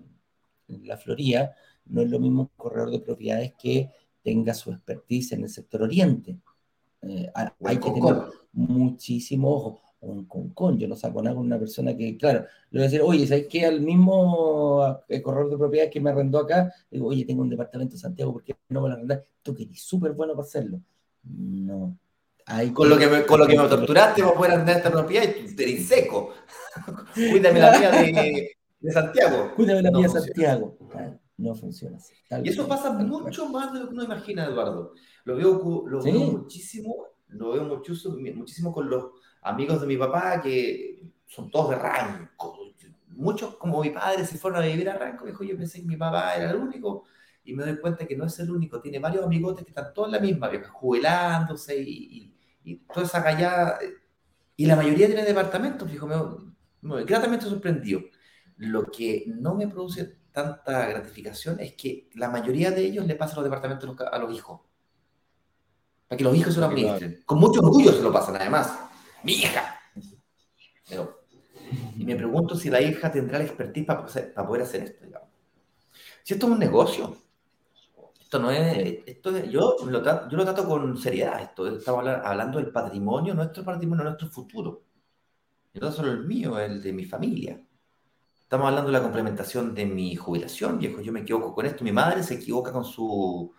[0.68, 3.90] la Florida, no es lo mismo un corredor de propiedades que
[4.22, 6.40] tenga su expertise en el sector oriente.
[7.08, 7.32] Eh,
[7.64, 8.16] hay que tener
[8.54, 9.82] muchísimo ojo.
[10.02, 13.02] Un con yo no saco nada con una persona que, claro, le voy a decir,
[13.02, 13.66] oye, ¿sabes qué?
[13.66, 17.96] Al mismo eh, corredor de propiedades que me arrendó acá, digo, oye, tengo un departamento
[17.96, 19.24] en Santiago, ¿por qué no me lo arrendar?
[19.42, 20.80] Tú que eres súper bueno para hacerlo.
[21.24, 21.98] No.
[22.46, 25.24] Hay con, lo que me, con lo que me torturaste, a poder arrendar esta propiedad
[25.24, 26.34] y tú eres seco.
[27.16, 29.52] Cuídame la mía de, de Santiago.
[29.56, 30.78] Cuídame la mía de Santiago.
[31.38, 32.14] no funciona así.
[32.44, 34.94] y eso pasa mucho más de lo que uno imagina, Eduardo.
[35.26, 39.06] Lo veo, lo veo muchísimo, lo veo muchísimo, muchísimo con los
[39.42, 42.58] amigos de mi papá que son todos de Ranco.
[43.10, 45.26] Muchos, como mi padre, se fueron a vivir a Ranco.
[45.26, 47.06] Dijo, yo pensé que mi papá era el único.
[47.44, 48.80] Y me doy cuenta que no es el único.
[48.82, 52.34] Tiene varios amigotes que están todos en la misma, jubilándose y,
[52.64, 53.80] y, toda esa callada.
[54.56, 56.16] Y la mayoría tiene departamentos, fijo, me,
[56.82, 58.02] me, gratamente sorprendido.
[58.58, 63.38] Lo que no me produce tanta gratificación es que la mayoría de ellos le pasan
[63.38, 64.62] los departamentos a los hijos.
[66.08, 67.24] Para que los hijos se lo administren.
[67.26, 68.80] Con mucho orgullo se lo pasan, además
[69.26, 69.80] mi hija.
[71.98, 74.06] y me pregunto si la hija tendrá la expertise para,
[74.46, 75.06] poder hacer esto,
[76.24, 77.18] Si esto es un negocio,
[78.22, 82.60] esto no es, esto yo, lo trato, yo lo trato con seriedad, esto, estamos hablando
[82.60, 84.84] del patrimonio, nuestro patrimonio, nuestro futuro.
[85.74, 87.60] Y no solo el mío, el de mi familia.
[88.44, 91.92] Estamos hablando de la complementación de mi jubilación, viejo, yo me equivoco con esto, mi
[91.92, 93.52] madre se equivoca con su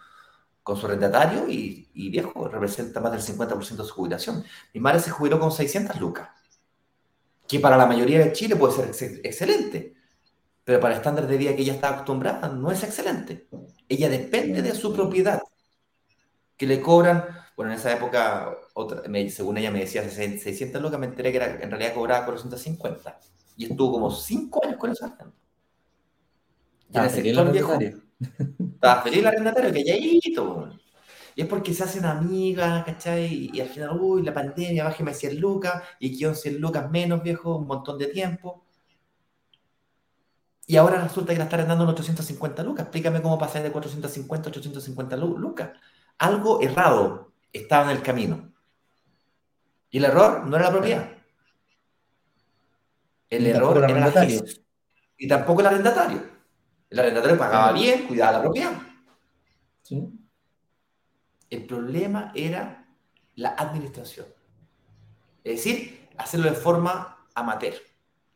[0.66, 4.42] con su arrendatario y, viejo, representa más del 50% de su jubilación.
[4.74, 6.28] Mi madre se jubiló con 600 lucas,
[7.46, 9.94] que para la mayoría de Chile puede ser excelente,
[10.64, 13.46] pero para el estándar de vida que ella está acostumbrada no es excelente.
[13.88, 15.40] Ella depende de su propiedad,
[16.56, 17.24] que le cobran,
[17.56, 21.62] bueno, en esa época, otra, según ella me decía 600 lucas, me enteré que era,
[21.62, 23.20] en realidad cobraba 450.
[23.56, 25.16] Y estuvo como 5 años con esa
[26.92, 27.78] Y en el sector viejo,
[28.20, 30.70] estaba feliz el arrendatario, calladito.
[31.34, 33.50] Y es porque se hacen amigas, ¿cachai?
[33.52, 37.56] Y, al final, uy, la pandemia, bájeme 100 lucas, y que 100 lucas menos, viejo,
[37.56, 38.64] un montón de tiempo.
[40.66, 42.84] Y ahora resulta que la está arrendando en 850 lucas.
[42.84, 45.70] Explícame cómo pasar de 450 a 850 lucas.
[46.18, 48.52] Algo errado estaba en el camino.
[49.90, 51.08] Y el error no era la propiedad.
[53.28, 54.64] El error era la gestión.
[55.18, 56.35] Y tampoco el arrendatario.
[56.90, 58.72] El arrendatario pagaba bien, cuidaba la propiedad.
[61.50, 62.86] El problema era
[63.34, 64.26] la administración.
[65.44, 67.74] Es decir, hacerlo de forma amateur,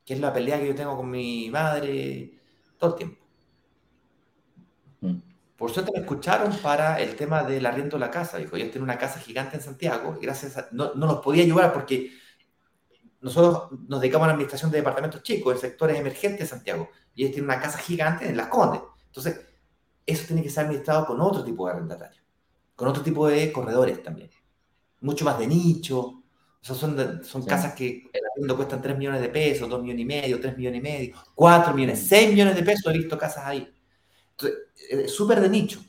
[0.05, 2.39] que es la pelea que yo tengo con mi madre
[2.79, 3.25] todo el tiempo.
[5.01, 5.17] Mm.
[5.57, 8.39] Por suerte me escucharon para el tema del arriendo de la casa.
[8.39, 10.69] Dijo, yo tengo una casa gigante en Santiago y gracias a...
[10.73, 12.13] No, no nos podía ayudar porque
[13.21, 17.23] nosotros nos dedicamos a la administración de departamentos chicos, en sectores emergentes de Santiago, y
[17.23, 18.83] ellos tienen una casa gigante en Las Condes.
[19.07, 19.41] Entonces,
[20.07, 22.23] eso tiene que ser administrado con otro tipo de arrendatario,
[22.75, 24.31] con otro tipo de corredores también,
[25.01, 26.01] mucho más de nicho.
[26.63, 30.03] O sea, son, son casas que el arriendo cuestan 3 millones de pesos, 2 millones
[30.03, 33.45] y medio, 3 millones y medio, 4 millones, 6 millones de pesos, he visto casas
[33.47, 33.73] ahí.
[34.33, 34.59] Entonces,
[34.91, 35.81] es súper de nicho.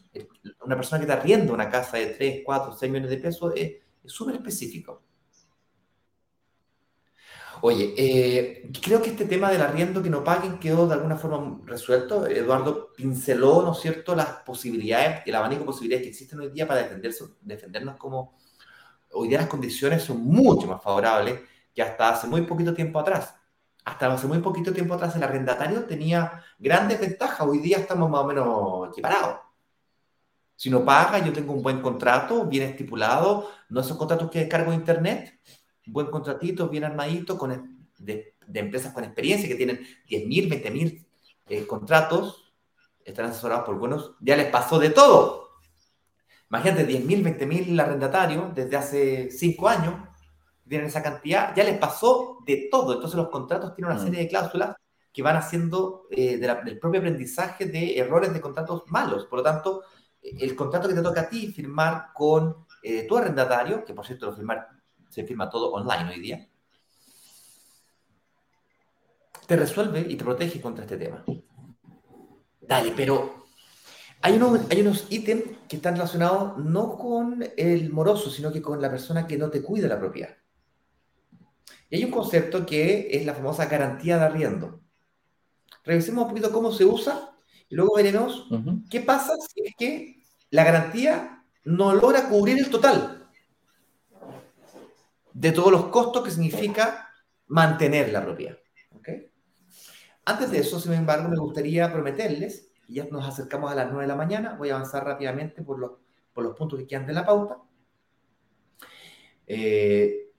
[0.63, 3.81] Una persona que está arriendo una casa de 3, 4, 6 millones de pesos es
[4.05, 5.03] súper específico.
[7.63, 11.61] Oye, eh, creo que este tema del arriendo que no paguen quedó de alguna forma
[11.65, 12.25] resuelto.
[12.25, 16.67] Eduardo pinceló, ¿no es cierto?, las posibilidades, el abanico de posibilidades que existen hoy día
[16.67, 18.35] para defenderse, defendernos como...
[19.13, 21.41] Hoy día las condiciones son mucho más favorables
[21.75, 23.35] que hasta hace muy poquito tiempo atrás.
[23.85, 27.47] Hasta hace muy poquito tiempo atrás el arrendatario tenía grandes ventajas.
[27.47, 29.39] Hoy día estamos más o menos equiparados.
[30.55, 34.71] Si no paga, yo tengo un buen contrato, bien estipulado, no esos contratos que descargo
[34.71, 35.39] de internet,
[35.85, 41.05] buen contratito, bien armadito, con, de, empresas con experiencia que tienen 10.000, 20.000
[41.49, 42.53] eh, contratos,
[43.03, 45.49] están asesorados por buenos, ya les pasó de todo.
[46.49, 49.95] Imagínate, 10.000, 20.000 arrendatarios desde hace 5 años,
[50.67, 52.93] tienen esa cantidad, ya les pasó de todo.
[52.93, 54.05] Entonces los contratos tienen una mm.
[54.05, 54.75] serie de cláusulas
[55.11, 59.25] que van haciendo eh, del propio aprendizaje de errores de contratos malos.
[59.25, 59.83] Por lo tanto,
[60.21, 64.27] el contrato que te toca a ti firmar con eh, tu arrendatario, que por cierto
[64.27, 64.67] lo firmar
[65.11, 66.47] se firma todo online hoy día,
[69.45, 71.25] te resuelve y te protege contra este tema.
[72.61, 73.47] Dale, pero
[74.21, 78.81] hay unos, hay unos ítems que están relacionados no con el moroso, sino que con
[78.81, 80.37] la persona que no te cuida la propiedad.
[81.89, 84.79] Y hay un concepto que es la famosa garantía de arriendo.
[85.83, 87.35] Revisemos un poquito cómo se usa
[87.67, 88.47] y luego veremos
[88.89, 93.20] qué pasa si es que la garantía no logra cubrir el total
[95.41, 97.09] de todos los costos que significa
[97.47, 98.57] mantener la propiedad.
[100.23, 104.07] Antes de eso, sin embargo, me gustaría prometerles ya nos acercamos a las 9 de
[104.07, 104.55] la mañana.
[104.55, 105.93] Voy a avanzar rápidamente por los,
[106.33, 107.57] por los puntos que quedan de la pauta.
[109.47, 110.29] Eh,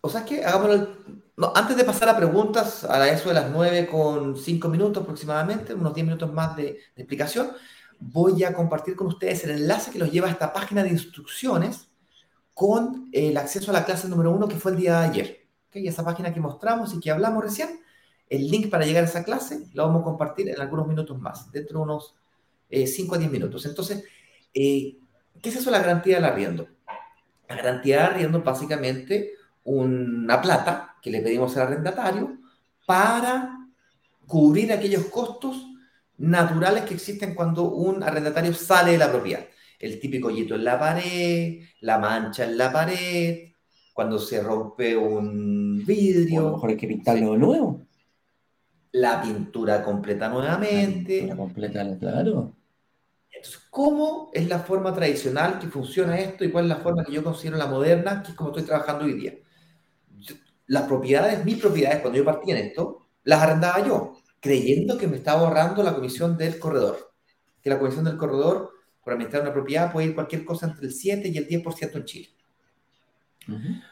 [0.00, 0.88] o sea, que hagámoslo.
[1.54, 5.94] Antes de pasar a preguntas, a eso de las 9 con 5 minutos aproximadamente, unos
[5.94, 7.50] 10 minutos más de, de, explicación,
[7.98, 11.88] voy a compartir con ustedes el enlace que los lleva a esta página de instrucciones
[12.58, 15.46] con el acceso a la clase número 1 que fue el día de ayer.
[15.68, 15.86] ¿okay?
[15.86, 17.78] Esa página que mostramos y que hablamos recién,
[18.28, 21.52] el link para llegar a esa clase lo vamos a compartir en algunos minutos más,
[21.52, 22.16] dentro de unos
[22.68, 23.64] eh, 5 a 10 minutos.
[23.64, 24.02] Entonces,
[24.52, 24.96] eh,
[25.40, 26.66] ¿qué es eso la garantía del arriendo?
[27.48, 32.38] La garantía de arriendo básicamente una plata que le pedimos al arrendatario
[32.86, 33.68] para
[34.26, 35.64] cubrir aquellos costos
[36.16, 39.46] naturales que existen cuando un arrendatario sale de la propiedad.
[39.78, 43.52] El típico hoyito en la pared, la mancha en la pared,
[43.94, 46.44] cuando se rompe un vidrio.
[46.44, 47.82] O a lo mejor hay que pintarlo de nuevo.
[48.92, 51.14] La pintura completa nuevamente.
[51.14, 52.52] La pintura completa, claro.
[53.30, 57.12] Entonces, ¿cómo es la forma tradicional que funciona esto y cuál es la forma que
[57.12, 59.34] yo considero la moderna, que es como estoy trabajando hoy día?
[60.66, 65.16] Las propiedades, mis propiedades, cuando yo partí en esto, las arrendaba yo, creyendo que me
[65.16, 67.12] estaba ahorrando la comisión del corredor.
[67.62, 68.70] Que la comisión del corredor
[69.08, 72.04] por administrar una propiedad puede ir cualquier cosa entre el 7 y el 10% en
[72.04, 72.28] Chile.
[73.48, 73.82] Uh -huh.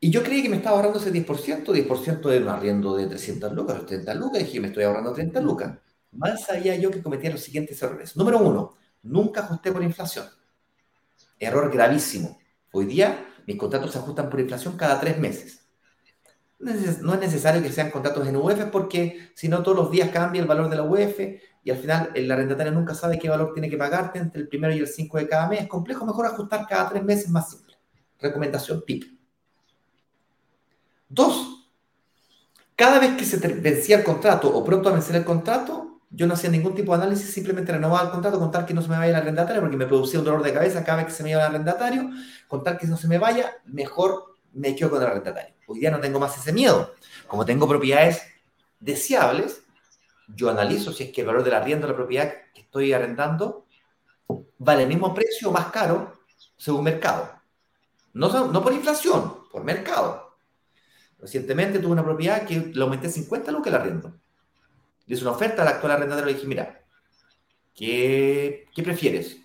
[0.00, 3.52] Y yo creí que me estaba ahorrando ese 10%, 10% de un arriendo de 300
[3.52, 5.78] lucas, 30 lucas, y dije, me estoy ahorrando 30 lucas.
[6.10, 8.16] Mal sabía yo que cometía los siguientes errores.
[8.16, 10.26] Número uno, nunca ajusté por inflación.
[11.38, 12.40] Error gravísimo.
[12.72, 15.60] Hoy día mis contratos se ajustan por inflación cada tres meses.
[16.58, 20.42] No es necesario que sean contratos en UF porque si no todos los días cambia
[20.42, 21.20] el valor de la UF
[21.68, 24.74] y al final el arrendatario nunca sabe qué valor tiene que pagarte entre el primero
[24.74, 25.60] y el 5 de cada mes.
[25.60, 27.76] Es complejo, mejor ajustar cada tres meses más simple.
[28.18, 29.04] Recomendación PIP.
[31.10, 31.68] Dos,
[32.74, 36.32] cada vez que se vencía el contrato o pronto a vencer el contrato, yo no
[36.32, 38.96] hacía ningún tipo de análisis, simplemente renovaba el contrato con tal que no se me
[38.96, 41.32] vaya el arrendatario, porque me producía un dolor de cabeza cada vez que se me
[41.32, 42.08] iba el arrendatario,
[42.46, 45.54] con tal que no se me vaya, mejor me quedo con el arrendatario.
[45.66, 46.94] Hoy día no tengo más ese miedo.
[47.26, 48.22] Como tengo propiedades
[48.80, 49.64] deseables,
[50.28, 53.66] yo analizo si es que el valor del arriendo de la propiedad que estoy arrendando
[54.58, 56.20] vale el mismo precio o más caro
[56.56, 57.30] según mercado.
[58.12, 60.36] No, no por inflación, por mercado.
[61.18, 64.12] Recientemente tuve una propiedad que le aumenté 50 lucas el arriendo.
[65.06, 66.84] Le hice una oferta al actual arrendatario y le dije, mira,
[67.74, 69.38] ¿qué, ¿qué prefieres?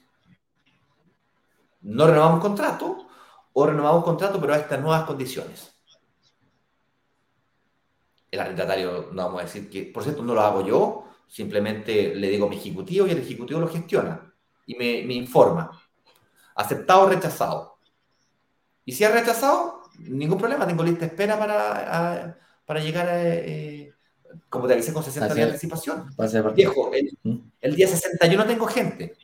[1.82, 3.08] ¿No renovamos contrato
[3.54, 5.73] o renovamos contrato pero a estas nuevas condiciones?
[8.34, 12.30] El arrendatario, no vamos a decir que, por cierto, no lo hago yo, simplemente le
[12.30, 14.34] digo a mi ejecutivo y el ejecutivo lo gestiona
[14.66, 15.70] y me, me informa.
[16.56, 17.78] Aceptado o rechazado.
[18.86, 23.24] Y si ha rechazado, ningún problema, tengo lista de espera para, a, para llegar a,
[23.24, 23.94] eh,
[24.50, 26.10] como te avisé, con 60 días de anticipación.
[26.56, 27.16] Viejo, el,
[27.62, 29.16] el, día 60 yo no tengo gente.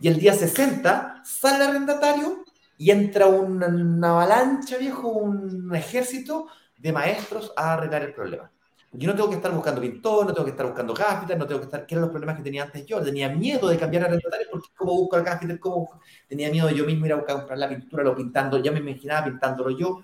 [0.00, 2.44] Y el día 60 sale el arrendatario
[2.78, 6.46] y entra una, una avalancha, viejo, un ejército
[6.76, 8.50] de maestros a arreglar el problema.
[8.96, 11.60] Yo no tengo que estar buscando pintor, no tengo que estar buscando gaffiter, no tengo
[11.60, 11.84] que estar...
[11.84, 13.02] ¿Qué eran los problemas que tenía antes yo?
[13.02, 16.00] Tenía miedo de cambiar arrendatario porque cómo busco el gaffiter, cómo...
[16.28, 18.78] Tenía miedo de yo mismo ir a buscar comprar la pintura, lo pintando, ya me
[18.78, 20.02] imaginaba pintándolo yo.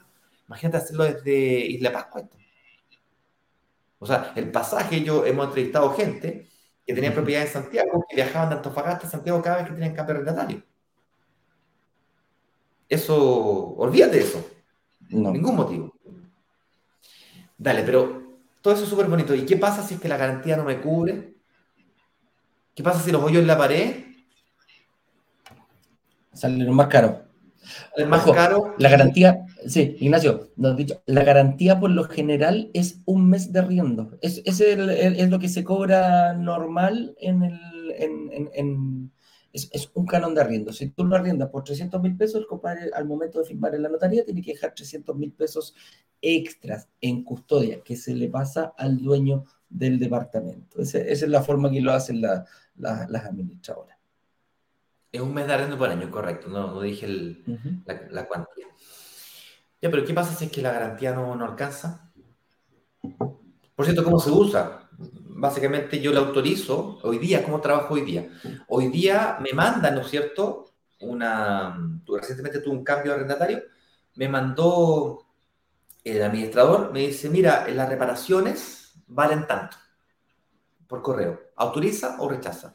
[0.48, 1.32] Imagínate hacerlo desde
[1.66, 2.22] Isla Pascua.
[2.22, 2.36] Esto.
[4.00, 6.48] O sea, el pasaje, yo hemos entrevistado gente
[6.84, 9.94] que tenía propiedad en Santiago, que viajaban de Antofagasta a Santiago cada vez que tenían
[9.94, 10.62] cambio arrendatario.
[12.88, 14.50] Eso, olvídate de eso.
[15.10, 15.30] No.
[15.30, 15.94] Ningún motivo.
[17.56, 18.19] Dale, pero
[18.60, 19.34] todo eso es súper bonito.
[19.34, 21.34] ¿Y qué pasa si es que la garantía no me cubre?
[22.74, 24.04] ¿Qué pasa si los hoyos en la pared?
[26.32, 27.24] Salen más caro.
[27.96, 28.74] El más Ojo, caro.
[28.78, 33.58] La garantía, sí, Ignacio, nos dicho, la garantía por lo general es un mes de
[33.58, 34.18] arriendo.
[34.22, 37.60] Es, es, el, es lo que se cobra normal en el.
[37.98, 39.12] En, en, en,
[39.52, 40.72] es, es, un canon de arriendo.
[40.72, 43.82] Si tú lo arriendas por 300 mil pesos, el compadre al momento de firmar en
[43.82, 45.74] la notaría tiene que dejar 300 mil pesos
[46.22, 50.80] extras en custodia que se le pasa al dueño del departamento.
[50.80, 52.44] Esa, esa es la forma que lo hacen la,
[52.76, 53.96] la, las administradoras.
[55.12, 56.48] Es un mes de arriendo por año, correcto.
[56.48, 57.82] No, no dije el, uh -huh.
[57.86, 58.66] la, la, cuantía.
[59.82, 62.12] Ya, pero ¿qué pasa si es que la garantía no, no alcanza?
[63.74, 64.79] Por cierto, ¿cómo se usa?
[65.32, 68.28] Básicamente yo la autorizo hoy día, ¿cómo trabajo hoy día?
[68.68, 70.72] Hoy día me mandan, ¿no es cierto?
[71.00, 71.76] Una,
[72.06, 73.62] recientemente tuve un cambio de arrendatario,
[74.16, 75.26] me mandó
[76.04, 79.76] el administrador, me dice, mira, las reparaciones valen tanto,
[80.86, 82.74] por correo, ¿autoriza o rechaza?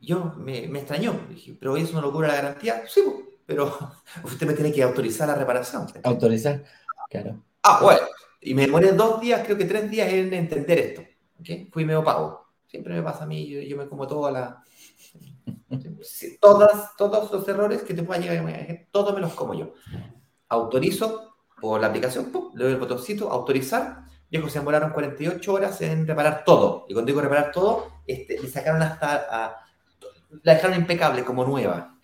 [0.00, 3.02] Yo me, me extrañó, dije, pero eso no lo cubre la garantía, sí,
[3.46, 3.76] pero
[4.24, 5.86] usted me tiene que autorizar la reparación.
[6.02, 6.64] Autorizar,
[7.08, 7.42] claro.
[7.62, 8.00] Ah, bueno,
[8.40, 11.02] y me demoré dos días, creo que tres días en entender esto.
[11.40, 11.68] ¿Okay?
[11.72, 12.46] Fui medio pago.
[12.66, 14.62] Siempre me pasa a mí, yo, me como toda la...
[16.40, 19.72] todas, todos los errores que te puedan llegar, todos me los como yo.
[20.48, 26.06] Autorizo por la aplicación, le doy el botoncito, autorizar, Viejo, se demoraron 48 horas en
[26.06, 26.86] reparar todo.
[26.88, 29.56] Y cuando digo reparar todo, este, le sacaron hasta.
[30.42, 31.96] la dejaron impecable, como nueva.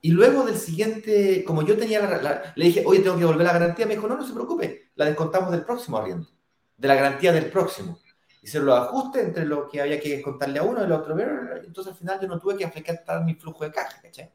[0.00, 3.52] Y luego del siguiente, como yo tenía la, le dije, oye, tengo que devolver la
[3.52, 6.28] garantía, me dijo, no, no se preocupe, la descontamos del próximo arriendo,
[6.78, 7.98] de la garantía del próximo.
[8.40, 11.18] Hicieron los ajustes entre lo que había que descontarle a uno y el otro.
[11.18, 14.30] Entonces al final yo no tuve que afectar mi flujo de caja, ¿cachai?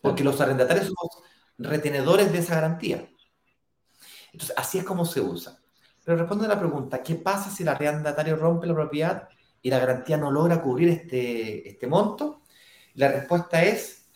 [0.00, 1.24] Porque los arrendatarios somos
[1.58, 3.08] retenedores de esa garantía.
[4.32, 5.58] Entonces, así es como se usa.
[6.04, 9.28] Pero responde a la pregunta, ¿qué pasa si el arrendatario rompe la propiedad
[9.60, 12.42] y la garantía no logra cubrir este, este monto?
[12.94, 14.08] La respuesta es,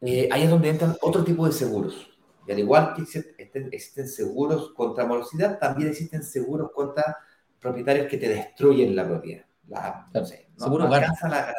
[0.00, 2.13] eh, ahí es donde entran otro tipo de seguros.
[2.46, 7.16] Y al igual que existen, seguros contra morosidad, también existen seguros contra
[7.60, 9.44] propietarios que te destruyen la propiedad.
[9.68, 11.54] La, no sé, no, seguro la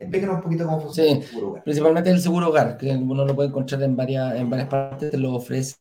[0.00, 1.64] un poquito cómo funciona el seguro hogar.
[1.64, 5.16] Principalmente el seguro hogar, que uno lo puede encontrar en varias, en varias partes, te
[5.16, 5.78] lo ofrecen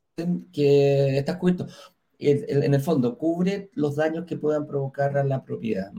[0.51, 1.67] que está cubierto.
[2.29, 5.91] En el fondo, cubre los daños que puedan provocar a la propiedad,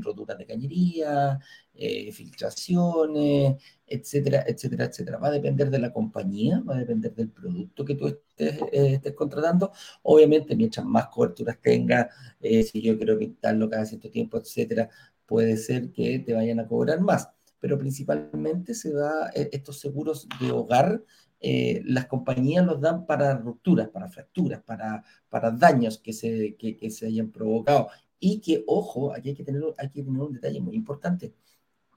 [0.00, 1.38] roturas de cañería,
[1.74, 5.18] eh, filtraciones, etcétera, etcétera, etcétera.
[5.18, 9.14] Va a depender de la compañía, va a depender del producto que tú estés, eh,
[9.14, 9.72] contratando.
[10.02, 12.08] Obviamente, mientras más coberturas tenga,
[12.40, 14.88] eh, si yo quiero pintarlo cada cierto tiempo, etcétera,
[15.26, 17.28] puede ser que te vayan a cobrar más
[17.62, 21.00] pero principalmente se da estos seguros de hogar,
[21.44, 26.90] eh, las compañías los dan para rupturas, para fracturas, para, para daños que se, que,
[26.90, 27.88] se hayan provocado.
[28.20, 31.34] Y que, ojo, aquí hay que, tener, hay que tener un detalle muy importante.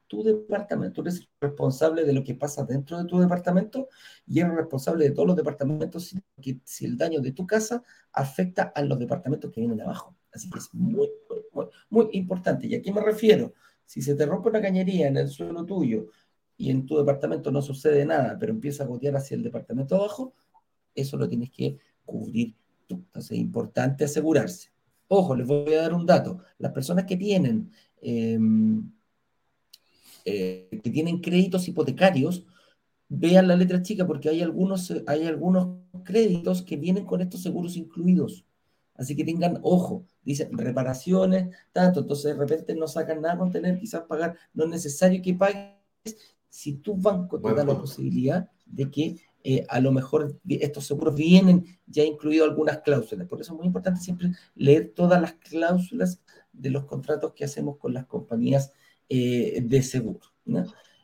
[0.08, 3.88] Tu departamento, tú eres responsable de lo que pasa dentro de tu departamento
[4.26, 8.72] y eres responsable de todos los departamentos si, si el daño de tu casa afecta
[8.76, 10.16] a los departamentos que vienen de abajo.
[10.34, 11.10] Así que es muy,
[11.54, 12.66] muy, muy importante.
[12.68, 13.54] ¿Y a qué me refiero?
[13.86, 16.08] Si se te rompe una cañería en el suelo tuyo
[16.58, 20.34] y en tu departamento no sucede nada, pero empieza a gotear hacia el departamento abajo,
[20.93, 22.56] eso lo tienes que cubrir
[22.88, 22.95] tú.
[22.95, 24.72] Entonces es importante asegurarse.
[25.08, 26.39] Ojo, les voy a dar un dato.
[26.58, 28.91] Las personas que tienen, em,
[30.24, 32.45] eh, que tienen créditos hipotecarios,
[33.08, 37.78] vean la letra chica porque hay algunos, hay algunos créditos que vienen con estos seguros
[37.78, 38.45] incluidos.
[38.95, 43.78] Así que tengan ojo, dicen reparaciones, tanto, entonces de repente no sacan nada con tener
[43.78, 45.76] quizás pagar, no es necesario que pagues
[46.56, 51.14] si tu banco te da la posibilidad de que eh, a lo mejor estos seguros
[51.14, 53.28] vienen ya incluido algunas cláusulas.
[53.28, 56.22] Por eso es muy importante siempre leer todas las cláusulas
[56.53, 58.72] de los contratos que hacemos con las compañías
[59.10, 60.22] eh, de seguro.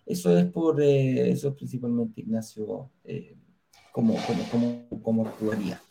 [0.05, 2.89] Eso es por eh, eso es principalmente Ignacio
[3.91, 5.81] como, como, como, como actuaría.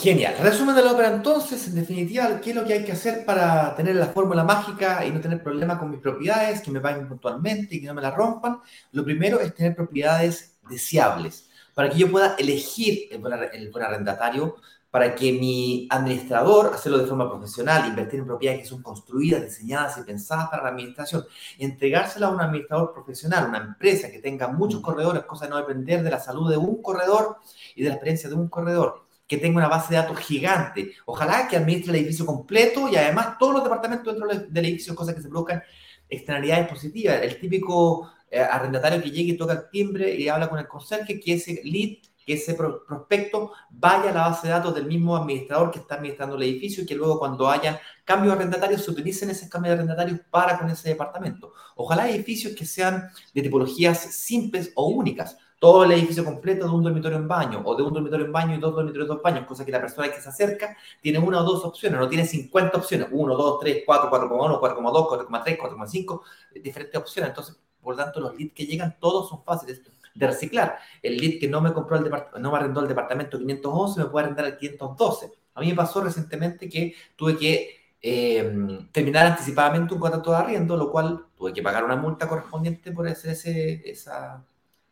[0.00, 0.34] Genial.
[0.40, 3.74] Resumen de la ópera entonces, en definitiva, ¿qué es lo que hay que hacer para
[3.74, 7.76] tener la fórmula mágica y no tener problemas con mis propiedades, que me paguen puntualmente
[7.76, 8.60] y que no me la rompan?
[8.92, 14.56] Lo primero es tener propiedades deseables, para que yo pueda elegir el buen, arrendatario,
[14.90, 19.96] para que mi administrador, hacerlo de forma profesional, invertir en propiedades que son construidas, diseñadas
[19.98, 21.24] y pensadas para la administración,
[21.58, 26.02] entregársela a un administrador profesional, una empresa que tenga muchos corredores, cosa de no depender
[26.02, 27.38] de la salud de un corredor
[27.74, 30.92] y de la experiencia de un corredor que tenga una base de datos gigante.
[31.06, 35.14] Ojalá que administre el edificio completo y además todos los departamentos dentro del edificio, cosas
[35.14, 35.62] que se provocan
[36.08, 37.22] externalidades positivas.
[37.22, 41.20] El típico eh, arrendatario que llegue y toca el timbre y habla con el conserje,
[41.20, 45.70] que ese lead, que ese prospecto vaya a la base de datos del mismo administrador
[45.70, 49.48] que está administrando el edificio y que luego cuando haya cambios arrendatarios se utilicen esos
[49.48, 51.52] cambios de arrendatarios para con ese departamento.
[51.76, 56.82] Ojalá edificios que sean de tipologías simples o únicas todo el edificio completo de un
[56.82, 59.64] dormitorio en baño o de un dormitorio en baño y dos dormitorios dos baños, cosa
[59.64, 63.08] que la persona que se acerca tiene una o dos opciones, no tiene 50 opciones,
[63.10, 66.20] 1, 2, 3, 4, 4,1, 4,2, 4,3, 4,5,
[66.62, 67.30] diferentes opciones.
[67.30, 69.82] Entonces, por lo tanto, los leads que llegan todos son fáciles
[70.14, 70.78] de reciclar.
[71.02, 74.26] El lead que no me compró el no me arrendó el departamento 511 me puede
[74.26, 75.32] arrendar el 512.
[75.54, 80.76] A mí me pasó recientemente que tuve que eh, terminar anticipadamente un contrato de arriendo,
[80.76, 84.44] lo cual tuve que pagar una multa correspondiente por hacer ese, esa,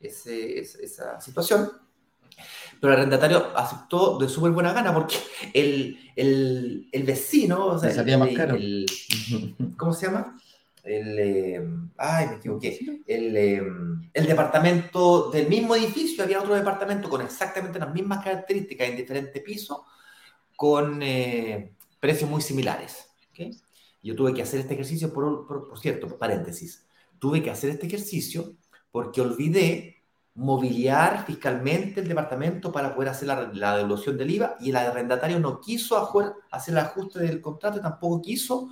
[0.03, 1.71] esa situación.
[2.81, 5.17] Pero el arrendatario aceptó de súper buena gana porque
[5.53, 8.57] el, el, el vecino, o sea, más caro.
[9.77, 10.37] ¿cómo se llama?
[10.83, 13.03] El, eh, ay, me equivoqué.
[13.07, 13.63] El, eh,
[14.13, 19.43] el, departamento del mismo edificio, había otro departamento con exactamente las mismas características en diferentes
[19.43, 19.79] pisos,
[20.57, 23.07] con eh, precios muy similares.
[23.31, 23.57] ¿okay?
[24.03, 26.85] Yo tuve que hacer este ejercicio, por, por, por cierto, paréntesis,
[27.21, 28.57] tuve que hacer este ejercicio
[28.93, 30.03] porque olvidé
[30.35, 35.61] mobiliar fiscalmente el departamento para poder hacer la, devolución del IVA y el arrendatario no
[35.61, 35.97] quiso
[36.51, 38.69] hacer el ajuste del contrato y tampoco quiso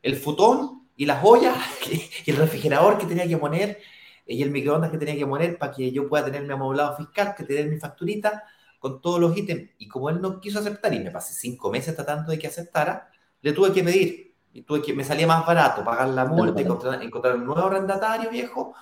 [0.00, 1.56] el futón y las ollas
[2.24, 3.78] y el refrigerador que tenía que poner
[4.26, 7.34] y el microondas que tenía que poner para que yo pueda tener mi amoblado fiscal,
[7.36, 8.44] que tener mi facturita
[8.78, 9.70] con todos los ítems.
[9.78, 13.10] Y como él no quiso aceptar y me pasé cinco meses tratando de que aceptara,
[13.40, 14.34] le tuve que pedir.
[14.52, 17.66] Y tuve que, me salía más barato pagar la multa y encontrar, encontrar un nuevo
[17.66, 18.74] arrendatario viejo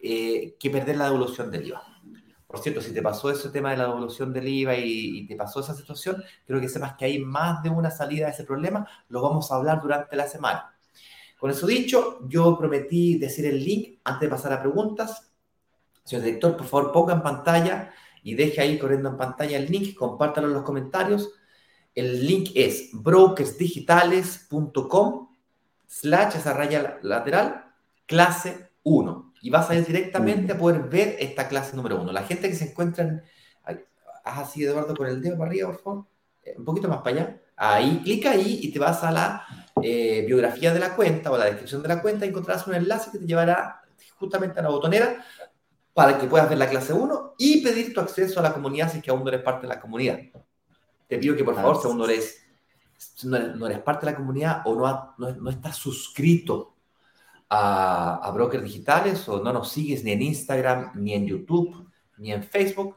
[0.00, 1.82] eh, que perder la devolución del IVA.
[2.46, 5.60] Por cierto, si te pasó ese tema de la devolución del IVA y, te pasó
[5.60, 8.86] esa situación, creo que sepas que hay más de una salida de ese problema.
[9.08, 10.72] Lo vamos a hablar durante la semana.
[11.38, 15.32] Con eso dicho, yo prometí decir el link antes de pasar a preguntas.
[16.04, 17.90] Señor director, por favor, ponga en pantalla
[18.22, 21.32] y deje ahí corriendo en pantalla el link, compártalo en los comentarios.
[21.94, 25.28] El link es brokersdigitales.com
[25.86, 27.72] slash esa raya lateral,
[28.06, 32.10] clase 1 y vas a ir directamente a poder ver esta clase número uno.
[32.10, 33.22] La gente que se encuentra en...
[34.24, 36.06] Haz así, Eduardo, con el dedo para arriba, por favor.
[36.42, 37.42] Eh, un poquito más para allá.
[37.54, 39.46] Ahí, clica ahí y te vas a la
[39.80, 43.12] eh, biografía de la cuenta o la descripción de la cuenta y encontrarás un enlace
[43.12, 43.82] que te llevará
[44.18, 45.24] justamente a la botonera
[45.94, 48.98] para que puedas ver la clase 1 y pedir tu acceso a la comunidad si
[48.98, 50.18] es que aún no eres parte de la comunidad.
[51.06, 52.42] Te pido que por favor, si aún no eres,
[53.22, 56.75] no eres, parte de la comunidad o no, no, no estás suscrito
[57.48, 61.88] a, brokers digitales o no nos sigues ni en Instagram, ni en YouTube,
[62.18, 62.96] ni en Facebook,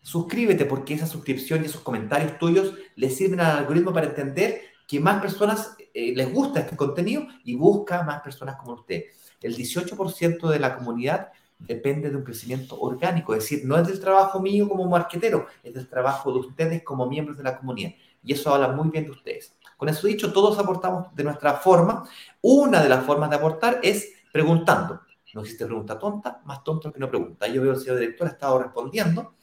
[0.00, 5.00] suscríbete porque esa suscripción y esos comentarios tuyos les sirven al algoritmo para entender que
[5.00, 9.04] más personas eh, les gusta este contenido y busca más personas como usted.
[9.40, 13.98] El 18% de la comunidad depende de un crecimiento orgánico, es decir, no es del
[13.98, 17.92] trabajo mío como marquetero, es del trabajo de ustedes como miembros de la comunidad.
[18.22, 19.55] Y eso habla muy bien de ustedes.
[19.76, 22.08] Con eso dicho, todos aportamos de nuestra forma.
[22.40, 25.00] Una de las formas de aportar es preguntando.
[25.34, 27.46] No existe pregunta tonta, más tonto que no pregunta.
[27.46, 29.34] Yo veo el señor director ha estado respondiendo,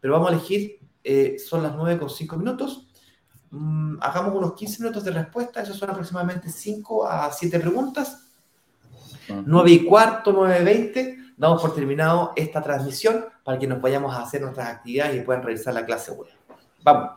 [0.00, 2.88] pero vamos a elegir, eh, son las 9 con 5 minutos.
[3.50, 8.22] Mm, hagamos unos 15 minutos de respuesta, eso son aproximadamente 5 a 7 preguntas.
[9.28, 14.14] 9 y cuarto, 9 y 20, damos por terminado esta transmisión para que nos vayamos
[14.14, 16.24] a hacer nuestras actividades y puedan realizar la clase 1.
[16.82, 17.10] Vamos.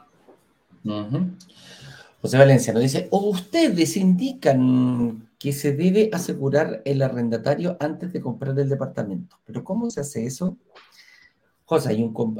[2.21, 8.21] José Valencia nos dice, o ustedes indican que se debe asegurar el arrendatario antes de
[8.21, 9.37] comprar el departamento.
[9.45, 10.57] Pero ¿cómo se hace eso?
[11.65, 11.89] José,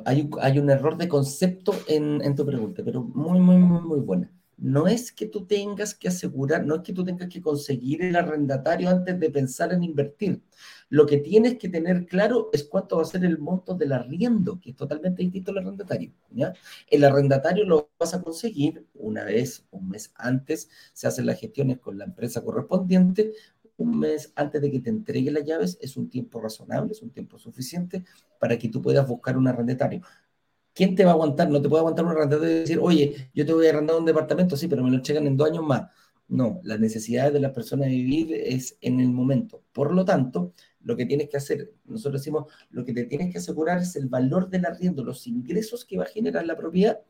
[0.06, 4.32] hay un, error de concepto en, en, tu pregunta, pero muy, muy, muy, muy buena.
[4.58, 8.16] No es que tú tengas que asegurar, no es que tú tengas que conseguir el
[8.16, 10.42] arrendatario antes de pensar en invertir.
[10.90, 14.60] Lo que tienes que tener claro es cuánto va a ser el monto del arriendo,
[14.60, 16.12] que es totalmente distinto al arrendatario.
[16.90, 21.80] El arrendatario lo vas a conseguir una vez, un mes antes, se hacen las gestiones
[21.80, 23.34] con la empresa correspondiente,
[23.78, 27.12] un mes antes de que te entregue las llaves es un tiempo razonable, es un
[27.12, 28.04] tiempo suficiente
[28.40, 30.02] para que tú puedas buscar un arrendatario.
[30.74, 31.50] ¿Quién te va a aguantar?
[31.50, 34.06] No te puede aguantar un arrendatario y decir, oye, yo te voy a arrendar un
[34.06, 35.90] departamento, sí, pero me lo entregan en dos años más.
[36.28, 39.64] No, las necesidades de las personas de vivir es en el momento.
[39.72, 40.54] Por lo tanto,
[40.88, 44.08] lo que tienes que hacer, nosotros decimos, lo que te tienes que asegurar es el
[44.08, 47.02] valor del arriendo, los ingresos que va a generar la propiedad,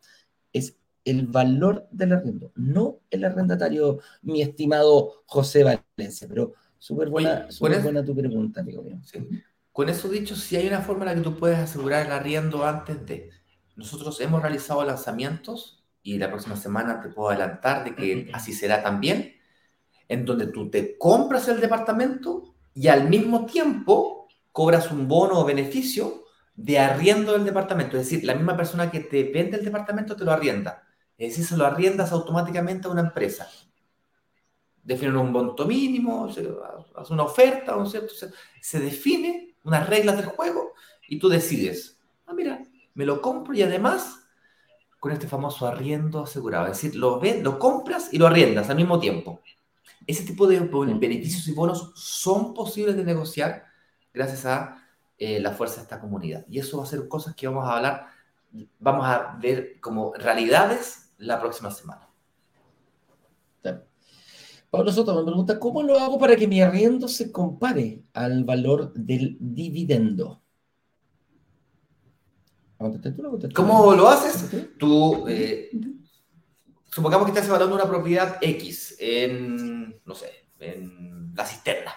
[0.52, 7.48] es el valor del arriendo, no el arrendatario, mi estimado José Valencia, pero súper buena,
[7.60, 9.00] buena tu pregunta, amigo mío.
[9.72, 12.66] Con eso dicho, si hay una forma en la que tú puedes asegurar el arriendo
[12.66, 13.30] antes de...
[13.76, 18.82] Nosotros hemos realizado lanzamientos y la próxima semana te puedo adelantar de que así será
[18.82, 19.36] también,
[20.08, 25.46] en donde tú te compras el departamento y al mismo tiempo cobras un bono o
[25.46, 27.98] beneficio de arriendo del departamento.
[27.98, 30.84] Es decir, la misma persona que te vende el departamento te lo arrienda.
[31.18, 33.50] Es decir, se lo arriendas automáticamente a una empresa.
[34.84, 36.26] Definen un monto mínimo,
[36.96, 38.14] hace una oferta, ¿no cierto?
[38.14, 38.30] Se,
[38.62, 40.74] se define unas reglas del juego
[41.08, 42.62] y tú decides, ah, mira,
[42.94, 44.24] me lo compro y además
[45.00, 46.68] con este famoso arriendo asegurado.
[46.68, 49.42] Es decir, lo, ven, lo compras y lo arriendas al mismo tiempo.
[50.08, 53.66] Ese tipo de beneficios y bonos son posibles de negociar
[54.14, 54.78] gracias a
[55.18, 56.46] eh, la fuerza de esta comunidad.
[56.50, 58.08] Y eso va a ser cosas que vamos a hablar,
[58.80, 62.08] vamos a ver como realidades la próxima semana.
[64.70, 68.94] Pablo Soto me pregunta, ¿cómo lo hago para que mi arriendo se compare al valor
[68.94, 70.42] del dividendo?
[73.56, 74.50] ¿Cómo lo haces?
[74.78, 75.72] Tú eh,
[76.98, 81.94] supongamos que estás evaluando una propiedad X en, no sé, en la cisterna.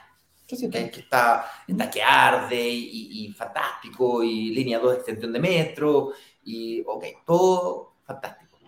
[0.46, 6.12] Que, está, está que arde y, fantástico, y línea 2 de extensión de metro,
[6.44, 8.58] y ok, todo fantástico.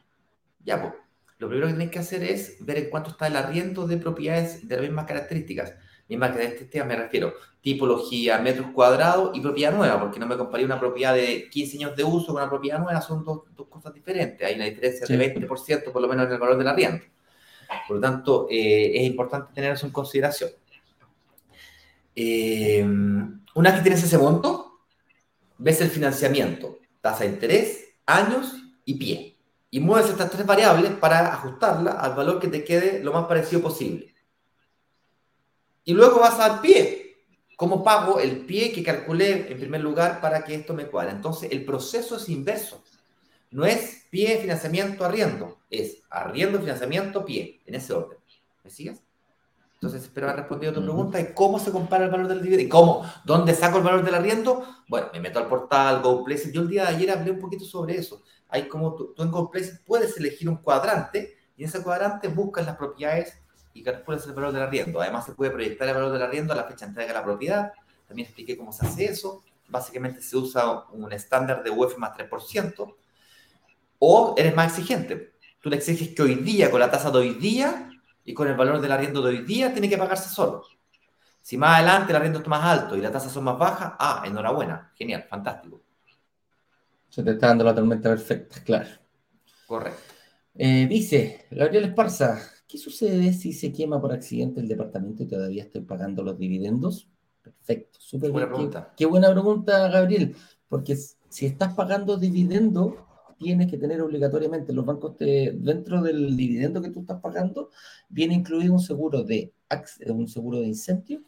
[0.65, 0.95] Ya, pues,
[1.37, 4.67] lo primero que tienes que hacer es ver en cuánto está el arriendo de propiedades
[4.67, 5.75] de las mismas características.
[6.13, 10.79] Mismas características me refiero, tipología, metros cuadrados y propiedad nueva, porque no me comparé una
[10.79, 14.47] propiedad de 15 años de uso con una propiedad nueva, son dos, dos cosas diferentes.
[14.47, 17.05] Hay una diferencia de 20% por lo menos en el valor del arriendo.
[17.89, 20.51] Por lo tanto, eh, es importante tener eso en consideración.
[22.15, 24.81] Eh, una vez que tienes ese monto,
[25.59, 28.55] ves el financiamiento, tasa de interés, años
[28.85, 29.39] y pie.
[29.71, 33.63] Y mueves estas tres variables para ajustarla al valor que te quede lo más parecido
[33.63, 34.12] posible.
[35.85, 37.17] Y luego vas al pie.
[37.57, 41.13] ¿Cómo pago el pie que calculé en primer lugar para que esto me cuadre?
[41.13, 42.83] Entonces, el proceso es inverso.
[43.51, 45.59] No es pie, financiamiento, arriendo.
[45.71, 47.61] Es arriendo, financiamiento, pie.
[47.67, 48.19] En ese orden.
[48.65, 49.01] ¿Me sigues?
[49.75, 51.21] Entonces, espero haber respondido a tu pregunta.
[51.21, 52.67] ¿Y cómo se compara el valor del dividendo?
[52.67, 53.05] ¿Y cómo?
[53.25, 54.65] ¿Dónde saco el valor del arriendo?
[54.89, 56.53] Bueno, me meto al portal GoPlace.
[56.53, 58.23] Yo el día de ayer hablé un poquito sobre eso.
[58.49, 62.65] Hay como tú, tú en GoPlace puedes elegir un cuadrante y en ese cuadrante buscas
[62.67, 63.42] las propiedades
[63.75, 65.01] y calculas el valor del arriendo.
[65.01, 67.25] Además, se puede proyectar el valor del arriendo a la fecha de entrega de la
[67.25, 67.73] propiedad.
[68.07, 69.45] También expliqué cómo se hace eso.
[69.69, 72.95] Básicamente se usa un estándar de UF más 3%.
[73.99, 75.33] O eres más exigente.
[75.61, 77.89] Tú le exiges que hoy día, con la tasa de hoy día
[78.25, 80.65] y con el valor del arriendo de hoy día, tiene que pagarse solo.
[81.41, 84.23] Si más adelante el arriendo es más alto y las tasas son más bajas, ah,
[84.25, 85.83] enhorabuena, genial, fantástico.
[87.09, 88.89] Se te está dando la tormenta perfecta, claro.
[89.67, 90.01] Correcto.
[90.55, 92.41] Eh, dice Gabriel Esparza,
[92.73, 97.07] ¿qué sucede si se quema por accidente el departamento y todavía estoy pagando los dividendos?
[97.43, 98.95] Perfecto, súper buena pregunta.
[98.97, 100.35] Qué, qué, buena pregunta, Gabriel,
[100.69, 102.95] porque si estás pagando dividendos,
[103.39, 107.69] tienes que tener obligatoriamente los bancos dentro del dividendo que tú estás pagando,
[108.09, 109.53] viene incluido un seguro de,
[110.07, 111.21] un seguro de incendio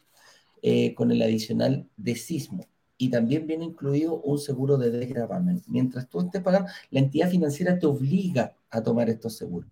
[0.63, 2.67] eh, con el adicional de sismo.
[2.97, 5.61] Y también viene incluido un seguro de desgravamen.
[5.67, 9.69] Mientras tú estés pagando, la entidad financiera te obliga a tomar estos seguros.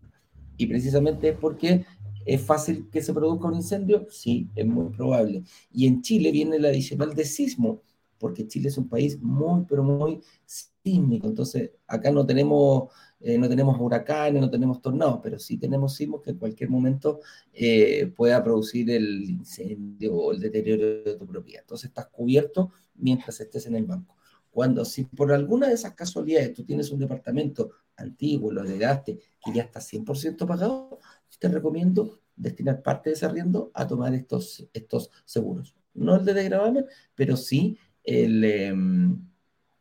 [0.56, 1.84] Y precisamente es porque
[2.24, 4.06] ¿Es fácil que se produzca un incendio?
[4.10, 5.42] Sí, es muy probable.
[5.72, 7.82] Y en Chile viene el adicional de sismo,
[8.18, 11.26] porque Chile es un país muy, pero muy sísmico.
[11.26, 16.22] Entonces, acá no tenemos, eh, no tenemos huracanes, no tenemos tornados, pero sí tenemos sismos
[16.22, 17.20] que en cualquier momento
[17.52, 21.62] eh, pueda producir el incendio o el deterioro de tu propiedad.
[21.62, 24.16] Entonces, estás cubierto mientras estés en el banco.
[24.52, 29.52] Cuando, si por alguna de esas casualidades tú tienes un departamento antiguo, lo heredaste, que
[29.52, 31.00] ya está 100% pagado,
[31.38, 35.74] te recomiendo destinar parte de ese arriendo a tomar estos, estos seguros.
[35.94, 39.18] No el de desgravamen, pero sí el, em,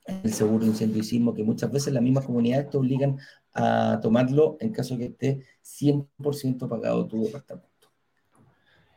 [0.06, 3.18] el seguro de incendio que muchas veces las mismas comunidades te obligan
[3.54, 7.71] a tomarlo en caso que esté 100% pagado tu departamento.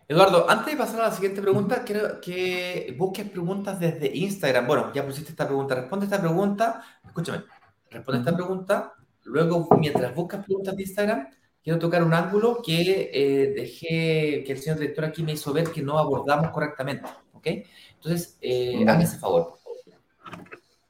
[0.07, 4.67] Eduardo, antes de pasar a la siguiente pregunta, quiero que busques preguntas desde Instagram.
[4.67, 5.75] Bueno, ya pusiste esta pregunta.
[5.75, 6.83] Responde esta pregunta.
[7.07, 7.45] Escúchame.
[7.91, 8.95] Responde esta pregunta.
[9.25, 11.29] Luego, mientras buscas preguntas de Instagram,
[11.63, 15.71] quiero tocar un ángulo que eh, dejé, que el señor director aquí me hizo ver
[15.71, 17.09] que no abordamos correctamente.
[17.33, 17.47] ¿Ok?
[17.95, 19.55] Entonces, eh, hazme ese favor.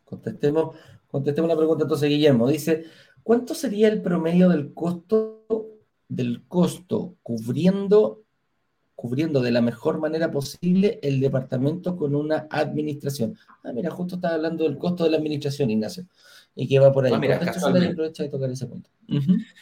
[0.05, 0.77] Contestemos,
[1.09, 2.49] contestemos la pregunta entonces, Guillermo.
[2.49, 2.87] Dice,
[3.23, 5.45] ¿cuánto sería el promedio del costo
[6.09, 8.24] del costo cubriendo
[8.95, 13.37] cubriendo de la mejor manera posible el departamento con una administración.
[13.63, 16.07] Ah, mira, justo estaba hablando del costo de la administración, Ignacio,
[16.55, 17.13] y que va por ahí.
[17.13, 18.91] Ah, mira, casualmente, aprovecha de tocar ese punto.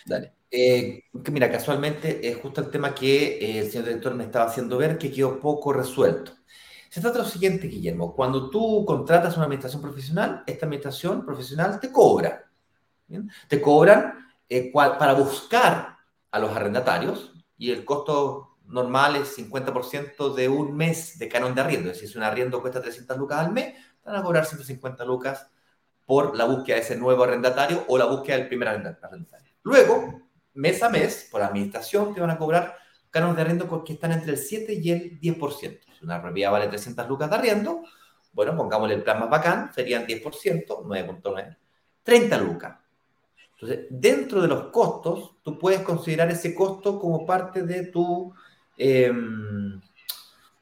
[0.06, 0.32] Dale.
[0.50, 4.76] Eh, mira, casualmente es justo el tema que eh, el señor director me estaba haciendo
[4.76, 6.32] ver que quedó poco resuelto.
[6.90, 8.14] Se trata de lo siguiente, Guillermo.
[8.14, 12.50] Cuando tú contratas una administración profesional, esta administración profesional te cobra.
[13.48, 15.96] Te cobran eh, para buscar
[16.30, 21.60] a los arrendatarios y el costo normal es 50% de un mes de canon de
[21.60, 21.90] arriendo.
[21.90, 25.48] Es decir, si un arriendo cuesta 300 lucas al mes, van a cobrar 150 lucas
[26.06, 29.52] por la búsqueda de ese nuevo arrendatario o la búsqueda del primer arrendatario.
[29.62, 30.22] Luego,
[30.54, 32.76] mes a mes, por administración, te van a cobrar
[33.10, 35.80] canon de arriendo que están entre el 7 y el 10%.
[35.98, 37.82] Si una propiedad vale 300 lucas de arriendo,
[38.32, 41.56] bueno, pongámosle el plan más bacán, serían 10%, 9.9,
[42.02, 42.78] 30 lucas.
[43.54, 48.34] Entonces, dentro de los costos, tú puedes considerar ese costo como parte de tu,
[48.82, 49.80] em,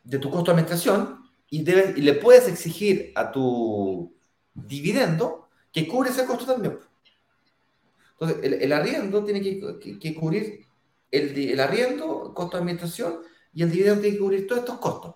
[0.05, 4.15] de tu costo de administración y, le puedes exigir a tu
[4.55, 6.79] dividendo que cubre ese costo también.
[8.13, 10.67] Entonces, el, el arriendo tiene que, que cubrir
[11.11, 13.21] el, el arriendo, costo de administración
[13.55, 15.15] y el dividendo tiene que cubrir todos estos costos.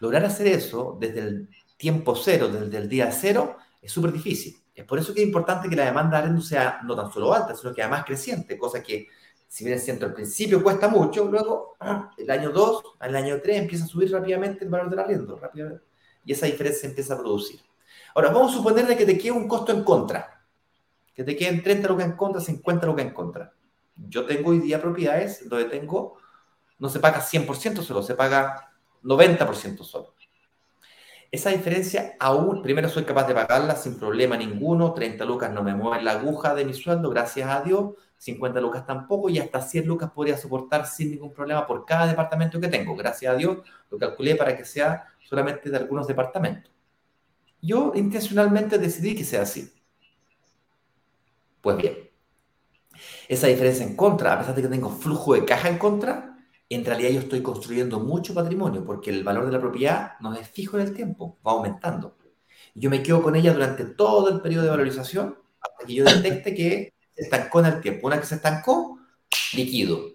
[0.00, 4.56] Lograr hacer eso desde el tiempo cero, desde el día cero, es súper difícil.
[4.74, 7.34] Es por eso que es importante que la demanda de arriendo sea no tan solo
[7.34, 9.08] alta, sino que además creciente, cosa que,
[9.52, 11.76] si bien es cierto, al principio cuesta mucho, luego
[12.16, 15.84] el año 2, al año 3 empieza a subir rápidamente el valor del arriendo, rápidamente,
[16.24, 17.60] y esa diferencia se empieza a producir.
[18.14, 20.42] Ahora, vamos a suponer que te quede un costo en contra,
[21.14, 23.52] que te queden 30 lucas en contra, 50 lucas en contra
[23.96, 26.16] yo tengo hoy día propiedades donde tengo,
[26.78, 28.72] no se paga 100% solo, se paga
[29.02, 30.14] 90% solo.
[31.30, 35.74] Esa diferencia aún, primero soy capaz de pagarla sin problema ninguno, 30 lucas no me
[35.74, 39.84] mueven la aguja de mi sueldo, gracias a Dios, 50 lucas tampoco y hasta 100
[39.84, 42.94] lucas podría soportar sin ningún problema por cada departamento que tengo.
[42.94, 43.58] Gracias a Dios
[43.90, 46.70] lo calculé para que sea solamente de algunos departamentos.
[47.60, 49.72] Yo intencionalmente decidí que sea así.
[51.60, 52.10] Pues bien,
[53.26, 56.36] esa diferencia en contra, a pesar de que tengo flujo de caja en contra,
[56.68, 60.48] en realidad yo estoy construyendo mucho patrimonio porque el valor de la propiedad no es
[60.48, 62.16] fijo en el tiempo, va aumentando.
[62.76, 66.54] Yo me quedo con ella durante todo el periodo de valorización hasta que yo detecte
[66.54, 68.06] que se estancó en el tiempo.
[68.06, 68.98] Una que se estancó,
[69.54, 70.12] liquido.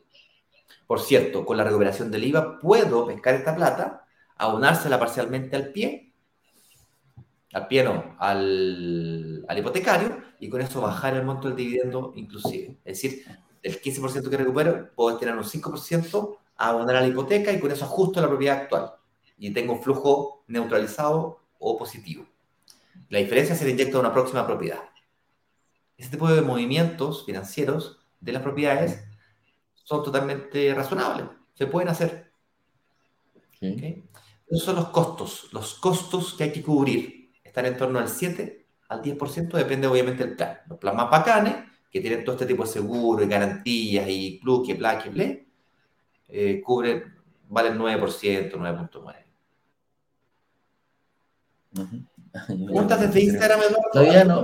[0.85, 4.05] Por cierto, con la recuperación del IVA puedo pescar esta plata,
[4.37, 6.13] aunársela parcialmente al pie,
[7.53, 12.77] al pie no, al, al hipotecario, y con eso bajar el monto del dividendo inclusive.
[12.85, 13.25] Es decir,
[13.61, 17.71] del 15% que recupero, puedo tener un 5% a abonar a la hipoteca y con
[17.71, 18.93] eso ajusto la propiedad actual.
[19.37, 22.25] Y tengo un flujo neutralizado o positivo.
[23.09, 24.79] La diferencia se le inyecta a una próxima propiedad.
[25.97, 29.03] Ese tipo de movimientos financieros de las propiedades
[29.73, 32.31] son totalmente razonables, se pueden hacer.
[33.59, 37.31] Esos son los costos, los costos que hay que cubrir.
[37.43, 40.59] Están en torno al 7 al 10%, depende obviamente del plan.
[40.69, 41.55] Los planes más bacanes,
[41.91, 45.47] que tienen todo este tipo de seguro y garantías y plus, que bla, que ble,
[46.27, 47.15] eh, cubren,
[47.49, 49.15] valen 9%, 9.9%.
[52.47, 53.59] ¿Preguntas desde Instagram,
[53.91, 54.43] Todavía no.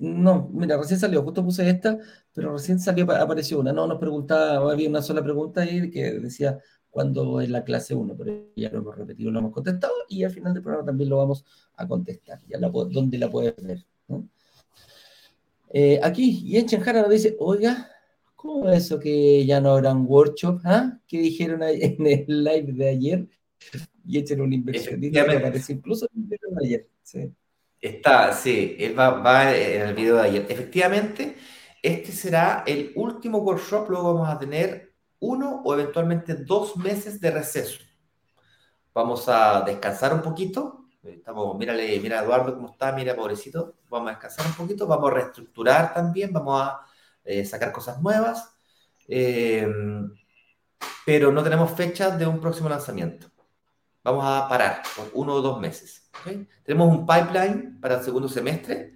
[0.00, 1.98] No, mira, recién salió, justo puse esta,
[2.34, 3.72] pero recién salió, apareció una.
[3.72, 6.58] No, nos preguntaba, había una sola pregunta ahí que decía
[6.90, 10.32] cuándo es la clase 1, pero ya lo hemos repetido, lo hemos contestado y al
[10.32, 11.44] final del programa también lo vamos
[11.76, 12.40] a contestar.
[12.48, 13.84] Ya la, ¿Dónde la puedes ver?
[15.72, 17.88] Eh, aquí, y en Chenjara nos dice, oiga,
[18.34, 20.60] ¿cómo es eso que ya no habrán workshop?
[20.64, 20.98] ¿Ah?
[21.06, 23.28] ¿Qué dijeron en el live de ayer?
[24.04, 25.00] Y echen una inversión.
[25.00, 26.88] que aparece incluso en el de ayer.
[27.04, 27.32] Sí.
[27.80, 30.46] Está, sí, él va, en el video de ayer.
[30.50, 31.36] Efectivamente,
[31.82, 37.30] este será el último workshop, luego vamos a tener uno o eventualmente dos meses de
[37.30, 37.80] receso.
[38.92, 40.88] Vamos a descansar un poquito.
[41.02, 43.76] Estamos, mírale, mira Eduardo cómo está, mira pobrecito.
[43.88, 46.80] Vamos a descansar un poquito, vamos a reestructurar también, vamos a
[47.24, 48.54] eh, sacar cosas nuevas.
[49.08, 49.66] Eh,
[51.06, 53.28] pero no tenemos fecha de un próximo lanzamiento.
[54.04, 55.99] Vamos a parar por uno o dos meses.
[56.62, 58.94] Tenemos un pipeline para el segundo semestre,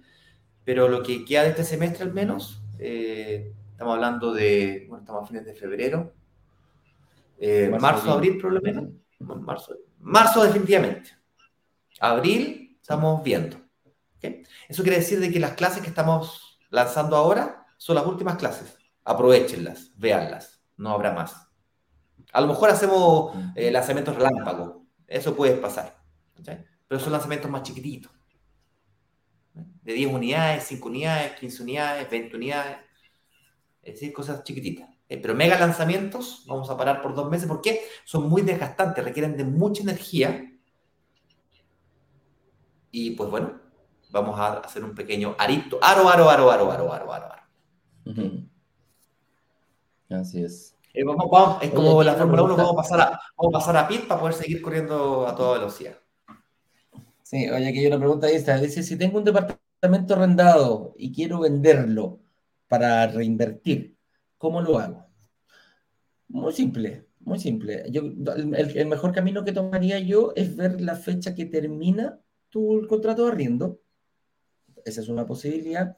[0.63, 5.23] pero lo que queda de este semestre al menos, eh, estamos hablando de, bueno, estamos
[5.23, 6.13] a fines de febrero,
[7.79, 9.01] marzo, abril probablemente.
[9.19, 11.11] Marzo, marzo definitivamente.
[11.99, 13.57] Abril estamos viendo.
[14.67, 18.77] Eso quiere decir de que las clases que estamos lanzando ahora son las últimas clases.
[19.03, 21.47] Aprovechenlas, véanlas, no habrá más.
[22.33, 25.95] A lo mejor hacemos eh, lanzamientos relámpagos, eso puede pasar.
[26.87, 28.11] Pero son lanzamientos más chiquititos.
[29.53, 32.77] De 10 unidades, 5 unidades, 15 unidades, 20 unidades.
[33.81, 34.89] Es decir, cosas chiquititas.
[35.07, 39.37] Eh, pero mega lanzamientos, vamos a parar por dos meses porque son muy desgastantes, requieren
[39.37, 40.51] de mucha energía.
[42.91, 43.59] Y pues bueno,
[44.09, 45.77] vamos a hacer un pequeño arito.
[45.81, 47.35] Aro, aro, aro, aro, aro, aro, aro.
[50.09, 50.75] Así es.
[50.93, 53.77] Eh, vamos, vamos, es como la Fórmula 1, vamos a, pasar a, vamos a pasar
[53.77, 55.97] a pit para poder seguir corriendo a toda velocidad.
[57.25, 58.37] Sí, oye, aquí hay una pregunta ahí.
[58.61, 62.21] Dice, si tengo un departamento arrendado y quiero venderlo
[62.67, 63.95] para reinvertir,
[64.37, 65.07] ¿Cómo lo hago?
[66.27, 67.83] Muy simple, muy simple.
[67.89, 72.19] Yo, el, mejor camino que tomaría yo es ver la fecha que termina
[72.49, 73.81] tu contrato de arriendo.
[74.85, 75.97] Esa es una posibilidad.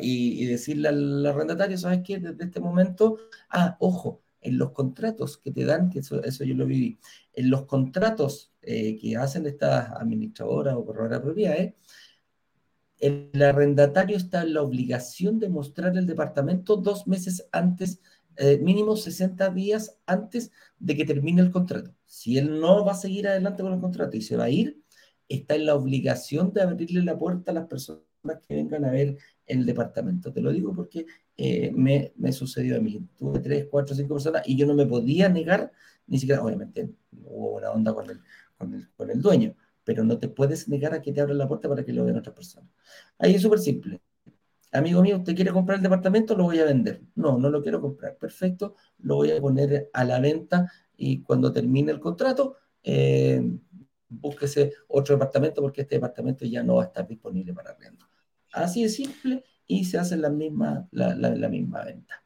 [0.00, 2.18] y, decirle al arrendatario, ¿sabes qué?
[2.18, 3.18] Desde este momento,
[3.50, 7.00] ah, ojo, en los contratos que te dan, que eso, yo lo viví,
[7.32, 11.74] en los contratos eh, que hacen estas administradoras o corredoras de propiedades,
[12.98, 18.00] el arrendatario está en la obligación de mostrar el departamento dos meses antes,
[18.36, 21.92] eh, mínimo 60 días antes de que termine el contrato.
[22.06, 24.80] Si él no va a seguir adelante con el contrato y se va a ir,
[25.28, 28.04] está en la obligación de abrirle la puerta a las personas
[28.46, 30.32] que vengan a ver el departamento.
[30.32, 31.06] Te lo digo porque
[31.36, 33.04] eh, me, sucedió a mí.
[33.18, 35.72] Tuve tres, cuatro, cinco personas y yo no me podía negar,
[36.06, 36.90] ni siquiera, obviamente,
[37.24, 38.06] hubo una onda con
[38.96, 39.54] con el dueño,
[39.84, 42.18] pero no te puedes negar a que te abran la puerta para que lo vean
[42.18, 42.70] otras personas.
[43.18, 44.00] Ahí es súper simple.
[44.72, 46.34] Amigo mío, ¿usted quiere comprar el departamento?
[46.36, 47.02] Lo voy a vender.
[47.14, 48.16] No, no lo quiero comprar.
[48.16, 53.42] Perfecto, lo voy a poner a la venta y cuando termine el contrato, eh,
[54.08, 58.06] búsquese otro departamento porque este departamento ya no va a estar disponible para arriendo.
[58.52, 62.21] Así de simple y se hace la misma, la misma venta.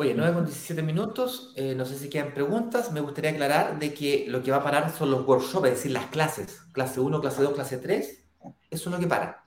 [0.00, 3.92] Oye, 9 con 17 minutos, eh, no sé si quedan preguntas, me gustaría aclarar de
[3.92, 7.20] que lo que va a parar son los workshops, es decir, las clases, clase 1,
[7.20, 8.24] clase 2, clase 3,
[8.70, 9.44] eso es lo que para.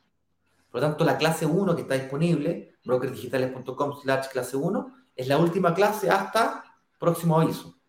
[0.70, 5.38] Por lo tanto, la clase 1 que está disponible, brokerdigitales.com slash clase 1, es la
[5.38, 6.66] última clase hasta
[7.00, 7.80] próximo aviso,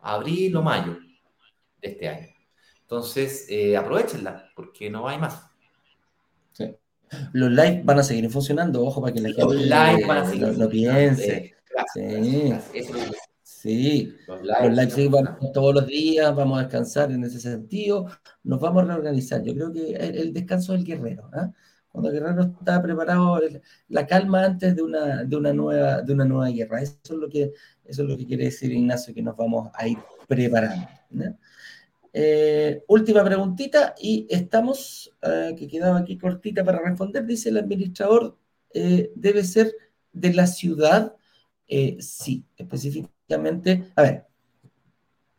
[0.00, 0.98] abril o mayo
[1.80, 2.28] de este año.
[2.82, 5.46] Entonces, eh, aprovechenla, porque no hay más.
[6.52, 6.76] Sí.
[7.32, 10.26] Los live van a seguir funcionando, ojo, para que la gente los live van a
[10.26, 11.54] seguir no, piense
[11.94, 12.52] sí.
[13.62, 18.08] Sí, los live, van todos los días, vamos a descansar en ese sentido,
[18.42, 19.40] nos vamos a reorganizar.
[19.44, 21.52] Yo creo que el, descanso del guerrero, ¿ah?
[21.88, 23.40] cuando el guerrero está preparado,
[23.86, 26.82] la calma antes de una, de una, nueva, de una nueva guerra.
[26.82, 27.52] Eso es, lo que,
[27.84, 30.88] eso es lo que quiere decir Ignacio, que nos vamos a ir preparando.
[32.12, 38.36] Eh, última preguntita y estamos, eh, que quedaba aquí cortita para responder, dice el administrador,
[38.74, 39.72] eh, debe ser
[40.12, 41.14] de la ciudad
[41.74, 44.26] eh, sí, específicamente, a ver,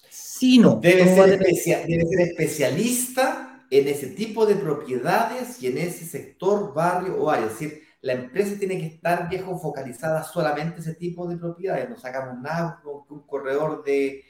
[0.10, 0.78] sí, no.
[0.78, 7.22] Debe, ser debe ser especialista en ese tipo de propiedades y en ese sector, barrio
[7.22, 7.46] o área.
[7.46, 11.88] Es decir, la empresa tiene que estar viejo focalizada solamente en ese tipo de propiedades.
[11.88, 14.24] No sacamos nada con que un corredor de,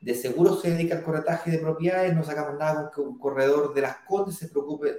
[0.00, 3.72] de seguros se dedica al corretaje de propiedades, no sacamos nada con que un corredor
[3.72, 4.92] de las condes se preocupe.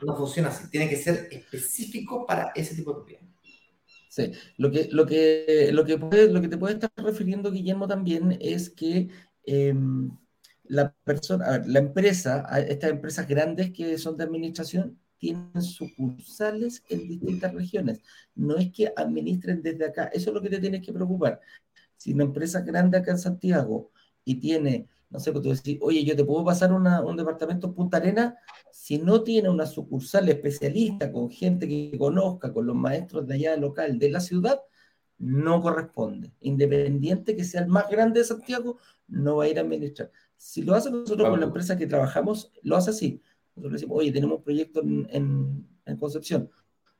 [0.00, 0.68] No funciona así.
[0.68, 3.29] Tiene que ser específico para ese tipo de propiedades.
[4.10, 8.36] Sí, lo que, lo que, lo que, lo que te puede estar refiriendo, Guillermo, también
[8.40, 9.08] es que
[9.44, 10.10] em,
[10.64, 17.54] la persona, la empresa, estas empresas grandes que son de administración, tienen sucursales en distintas
[17.54, 18.00] regiones.
[18.34, 21.40] No es que administren desde acá, eso es lo que te tienes que preocupar.
[21.96, 23.92] Si una empresa grande acá en Santiago
[24.24, 27.74] y tiene no sé, pues tú decís, oye, yo te puedo pasar un departamento en
[27.74, 28.36] Punta Arena,
[28.72, 33.56] si no tiene una sucursal especialista con gente que conozca, con los maestros de allá
[33.56, 34.60] local de la ciudad,
[35.18, 36.32] no corresponde.
[36.40, 40.10] Independiente que sea el más grande de Santiago, no va a ir a administrar.
[40.36, 43.20] Si lo hace nosotros con la empresa que trabajamos, lo hace así.
[43.54, 46.50] Nosotros decimos, oye, tenemos un proyecto en, en Concepción.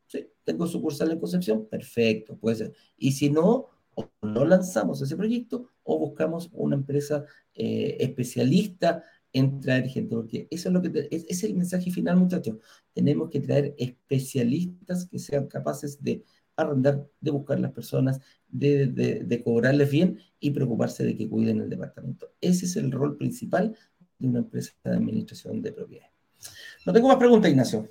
[0.07, 2.73] Sí, tengo sucursal en Concepción, perfecto, puede ser.
[2.97, 9.61] Y si no, o no lanzamos ese proyecto o buscamos una empresa eh, especialista en
[9.61, 12.57] traer gente, porque eso es lo que es, el mensaje final, muchachos.
[12.93, 16.25] Tenemos que traer especialistas que sean capaces de
[16.57, 21.71] arrendar, de buscar las personas, de, de, cobrarles bien y preocuparse de que cuiden el
[21.71, 22.33] departamento.
[22.41, 23.77] Ese es el rol principal
[24.19, 26.13] de una empresa de administración de propiedades.
[26.85, 27.89] No tengo más preguntas, Ignacio.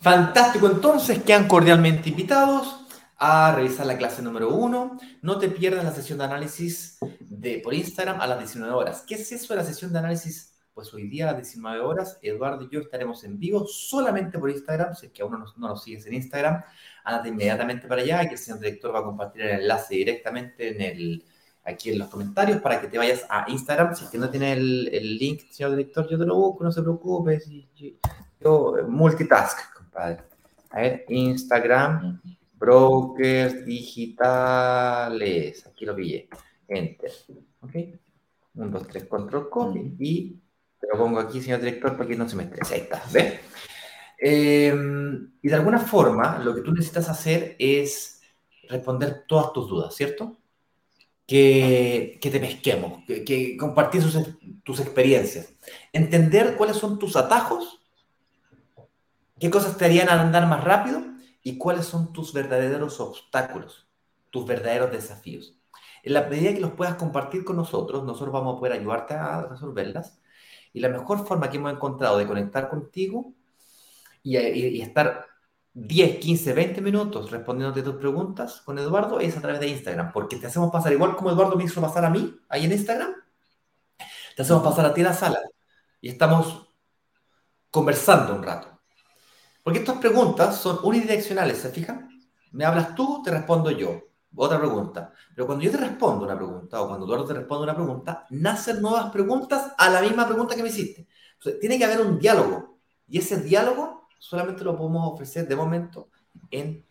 [0.00, 2.81] Fantástico, entonces quedan cordialmente invitados
[3.24, 4.98] a revisar la clase número uno.
[5.22, 9.04] No te pierdas la sesión de análisis de, por Instagram a las 19 horas.
[9.06, 10.52] ¿Qué es eso de la sesión de análisis?
[10.74, 14.50] Pues hoy día a las 19 horas, Eduardo y yo estaremos en vivo solamente por
[14.50, 14.96] Instagram.
[14.96, 16.64] Si es que aún no, no nos sigues en Instagram,
[17.04, 20.80] andate inmediatamente para allá que el señor director va a compartir el enlace directamente en
[20.80, 21.24] el,
[21.62, 23.94] aquí en los comentarios para que te vayas a Instagram.
[23.94, 26.72] Si es que no tiene el, el link, señor director, yo te lo busco, no
[26.72, 27.40] se preocupe.
[28.40, 30.24] Yo, multitask, compadre.
[30.70, 32.20] A ver, Instagram
[32.62, 35.66] brokers digitales.
[35.66, 36.28] Aquí lo pillé.
[36.68, 37.10] Enter.
[37.60, 37.74] ¿Ok?
[38.54, 39.96] 1, 2, 3, control copy.
[39.98, 40.40] Y
[40.78, 42.74] te lo pongo aquí, señor director, para que no se me estrese.
[42.74, 43.02] Ahí está.
[43.12, 43.40] ¿Ves?
[44.16, 48.20] Em, y de alguna forma, lo que tú necesitas hacer es
[48.68, 50.38] responder todas tus dudas, ¿cierto?
[51.26, 54.04] Que, que te pesquemos, que, que compartir
[54.62, 55.52] tus experiencias,
[55.92, 57.80] entender cuáles son tus atajos,
[59.40, 61.11] qué cosas te harían andar más rápido
[61.42, 63.88] y cuáles son tus verdaderos obstáculos,
[64.30, 65.56] tus verdaderos desafíos.
[66.02, 69.42] En la medida que los puedas compartir con nosotros, nosotros vamos a poder ayudarte a
[69.42, 70.20] resolverlas.
[70.72, 73.34] Y la mejor forma que hemos encontrado de conectar contigo
[74.22, 75.26] y, estar
[75.74, 80.36] 10, 15, 20 minutos respondiéndote tus preguntas con Eduardo es a través de Instagram, porque
[80.36, 83.14] te hacemos pasar igual como Eduardo me hizo pasar a mí ahí en Instagram,
[84.36, 85.40] te hacemos pasar a ti a la sala
[86.00, 86.68] y estamos
[87.70, 88.71] conversando un rato.
[89.62, 92.08] Porque estas preguntas son unidireccionales, ¿se fijan?
[92.52, 94.02] Me hablas tú, te respondo yo.
[94.34, 95.12] Otra pregunta.
[95.34, 98.80] Pero cuando yo te respondo una pregunta o cuando Eduardo te responde una pregunta, nacen
[98.80, 101.06] nuevas preguntas a la misma pregunta que me hiciste.
[101.34, 102.78] Entonces, tiene que haber un diálogo.
[103.06, 106.08] Y ese diálogo solamente lo podemos ofrecer de momento
[106.50, 106.84] en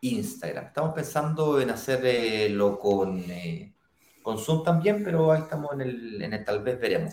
[0.00, 0.66] Instagram.
[0.66, 3.74] Estamos pensando en hacerlo con, eh,
[4.22, 7.12] con Zoom también, pero ahí estamos en el, en el tal vez veremos.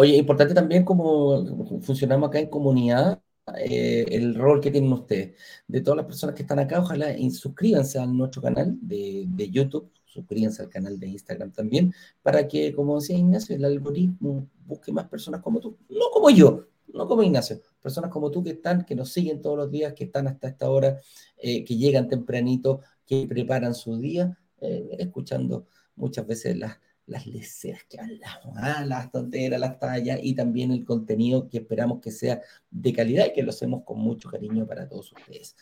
[0.00, 1.44] Oye, importante también como
[1.80, 3.20] funcionamos acá en comunidad,
[3.58, 5.36] eh, el rol que tienen ustedes.
[5.66, 9.90] De todas las personas que están acá, ojalá suscríbanse a nuestro canal de, de, YouTube,
[10.04, 11.92] suscríbanse al canal de Instagram también,
[12.22, 16.66] para que, como decía Ignacio, el algoritmo busque más personas como tú, no como yo,
[16.94, 20.04] no como Ignacio, personas como tú que están, que nos siguen todos los días, que
[20.04, 21.00] están hasta esta hora,
[21.38, 26.78] eh, que llegan tempranito, que preparan su día, eh, escuchando muchas veces las,
[27.08, 28.84] las leceras que hablamos, ¿ah?
[28.86, 32.40] las tonteras, las tallas y también el contenido que esperamos que sea
[32.70, 35.56] de calidad y que lo hacemos con mucho cariño para todos ustedes.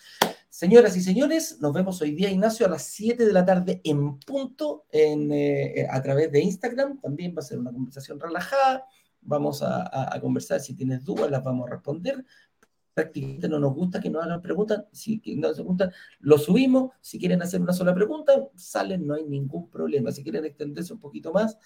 [0.49, 4.18] Señoras y señores, nos vemos hoy día, Ignacio, a las 7 de la tarde en
[4.18, 7.01] punto en, eh, a través de Instagram.
[7.01, 8.84] También va a ser una conversación relajada.
[9.22, 10.61] Vamos a, a conversar.
[10.61, 12.24] Si tienes dudas, las vamos a responder
[12.97, 14.84] prácticamente no nos gusta que nos hagan preguntas.
[14.90, 16.92] Si no se gustan, lo subimos.
[17.03, 20.11] Si quieren hacer una sola pregunta, salen, no hay ningún problema.
[20.12, 21.59] Si quieren extenderse un poquito más,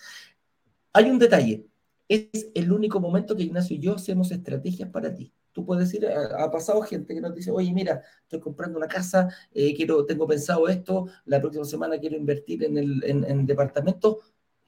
[0.92, 1.68] hay un detalle.
[2.08, 5.32] Es el único momento que Ignacio y yo hacemos estrategias para ti.
[5.52, 9.28] Tú puedes decir, ha, pasado gente que nos dice, oye, mira, estoy comprando una casa,
[9.52, 14.18] eh, quiero, tengo pensado esto, la próxima semana quiero invertir en el en, departamento.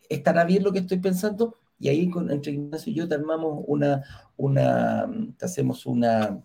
[0.09, 1.57] ¿Estará bien lo que estoy pensando?
[1.81, 4.05] Y ahí entre Ignacio y yo te armamos una,
[4.37, 6.41] una, te hacemos una,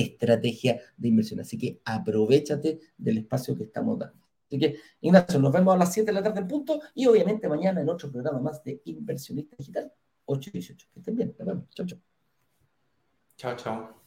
[0.00, 1.40] estrategia de inversión.
[1.40, 4.26] Así que aprovechate del espacio que estamos dando.
[4.46, 7.48] Así que, Ignacio, nos vemos a las 7 de la tarde en punto y obviamente
[7.48, 9.92] mañana en otro programa más de Inversionista Digital
[10.26, 10.88] 8 y 18.
[10.92, 11.34] Que estén bien.
[11.38, 11.64] Nos vemos.
[11.70, 11.98] Chao, chao.
[13.36, 14.05] Chao, chao.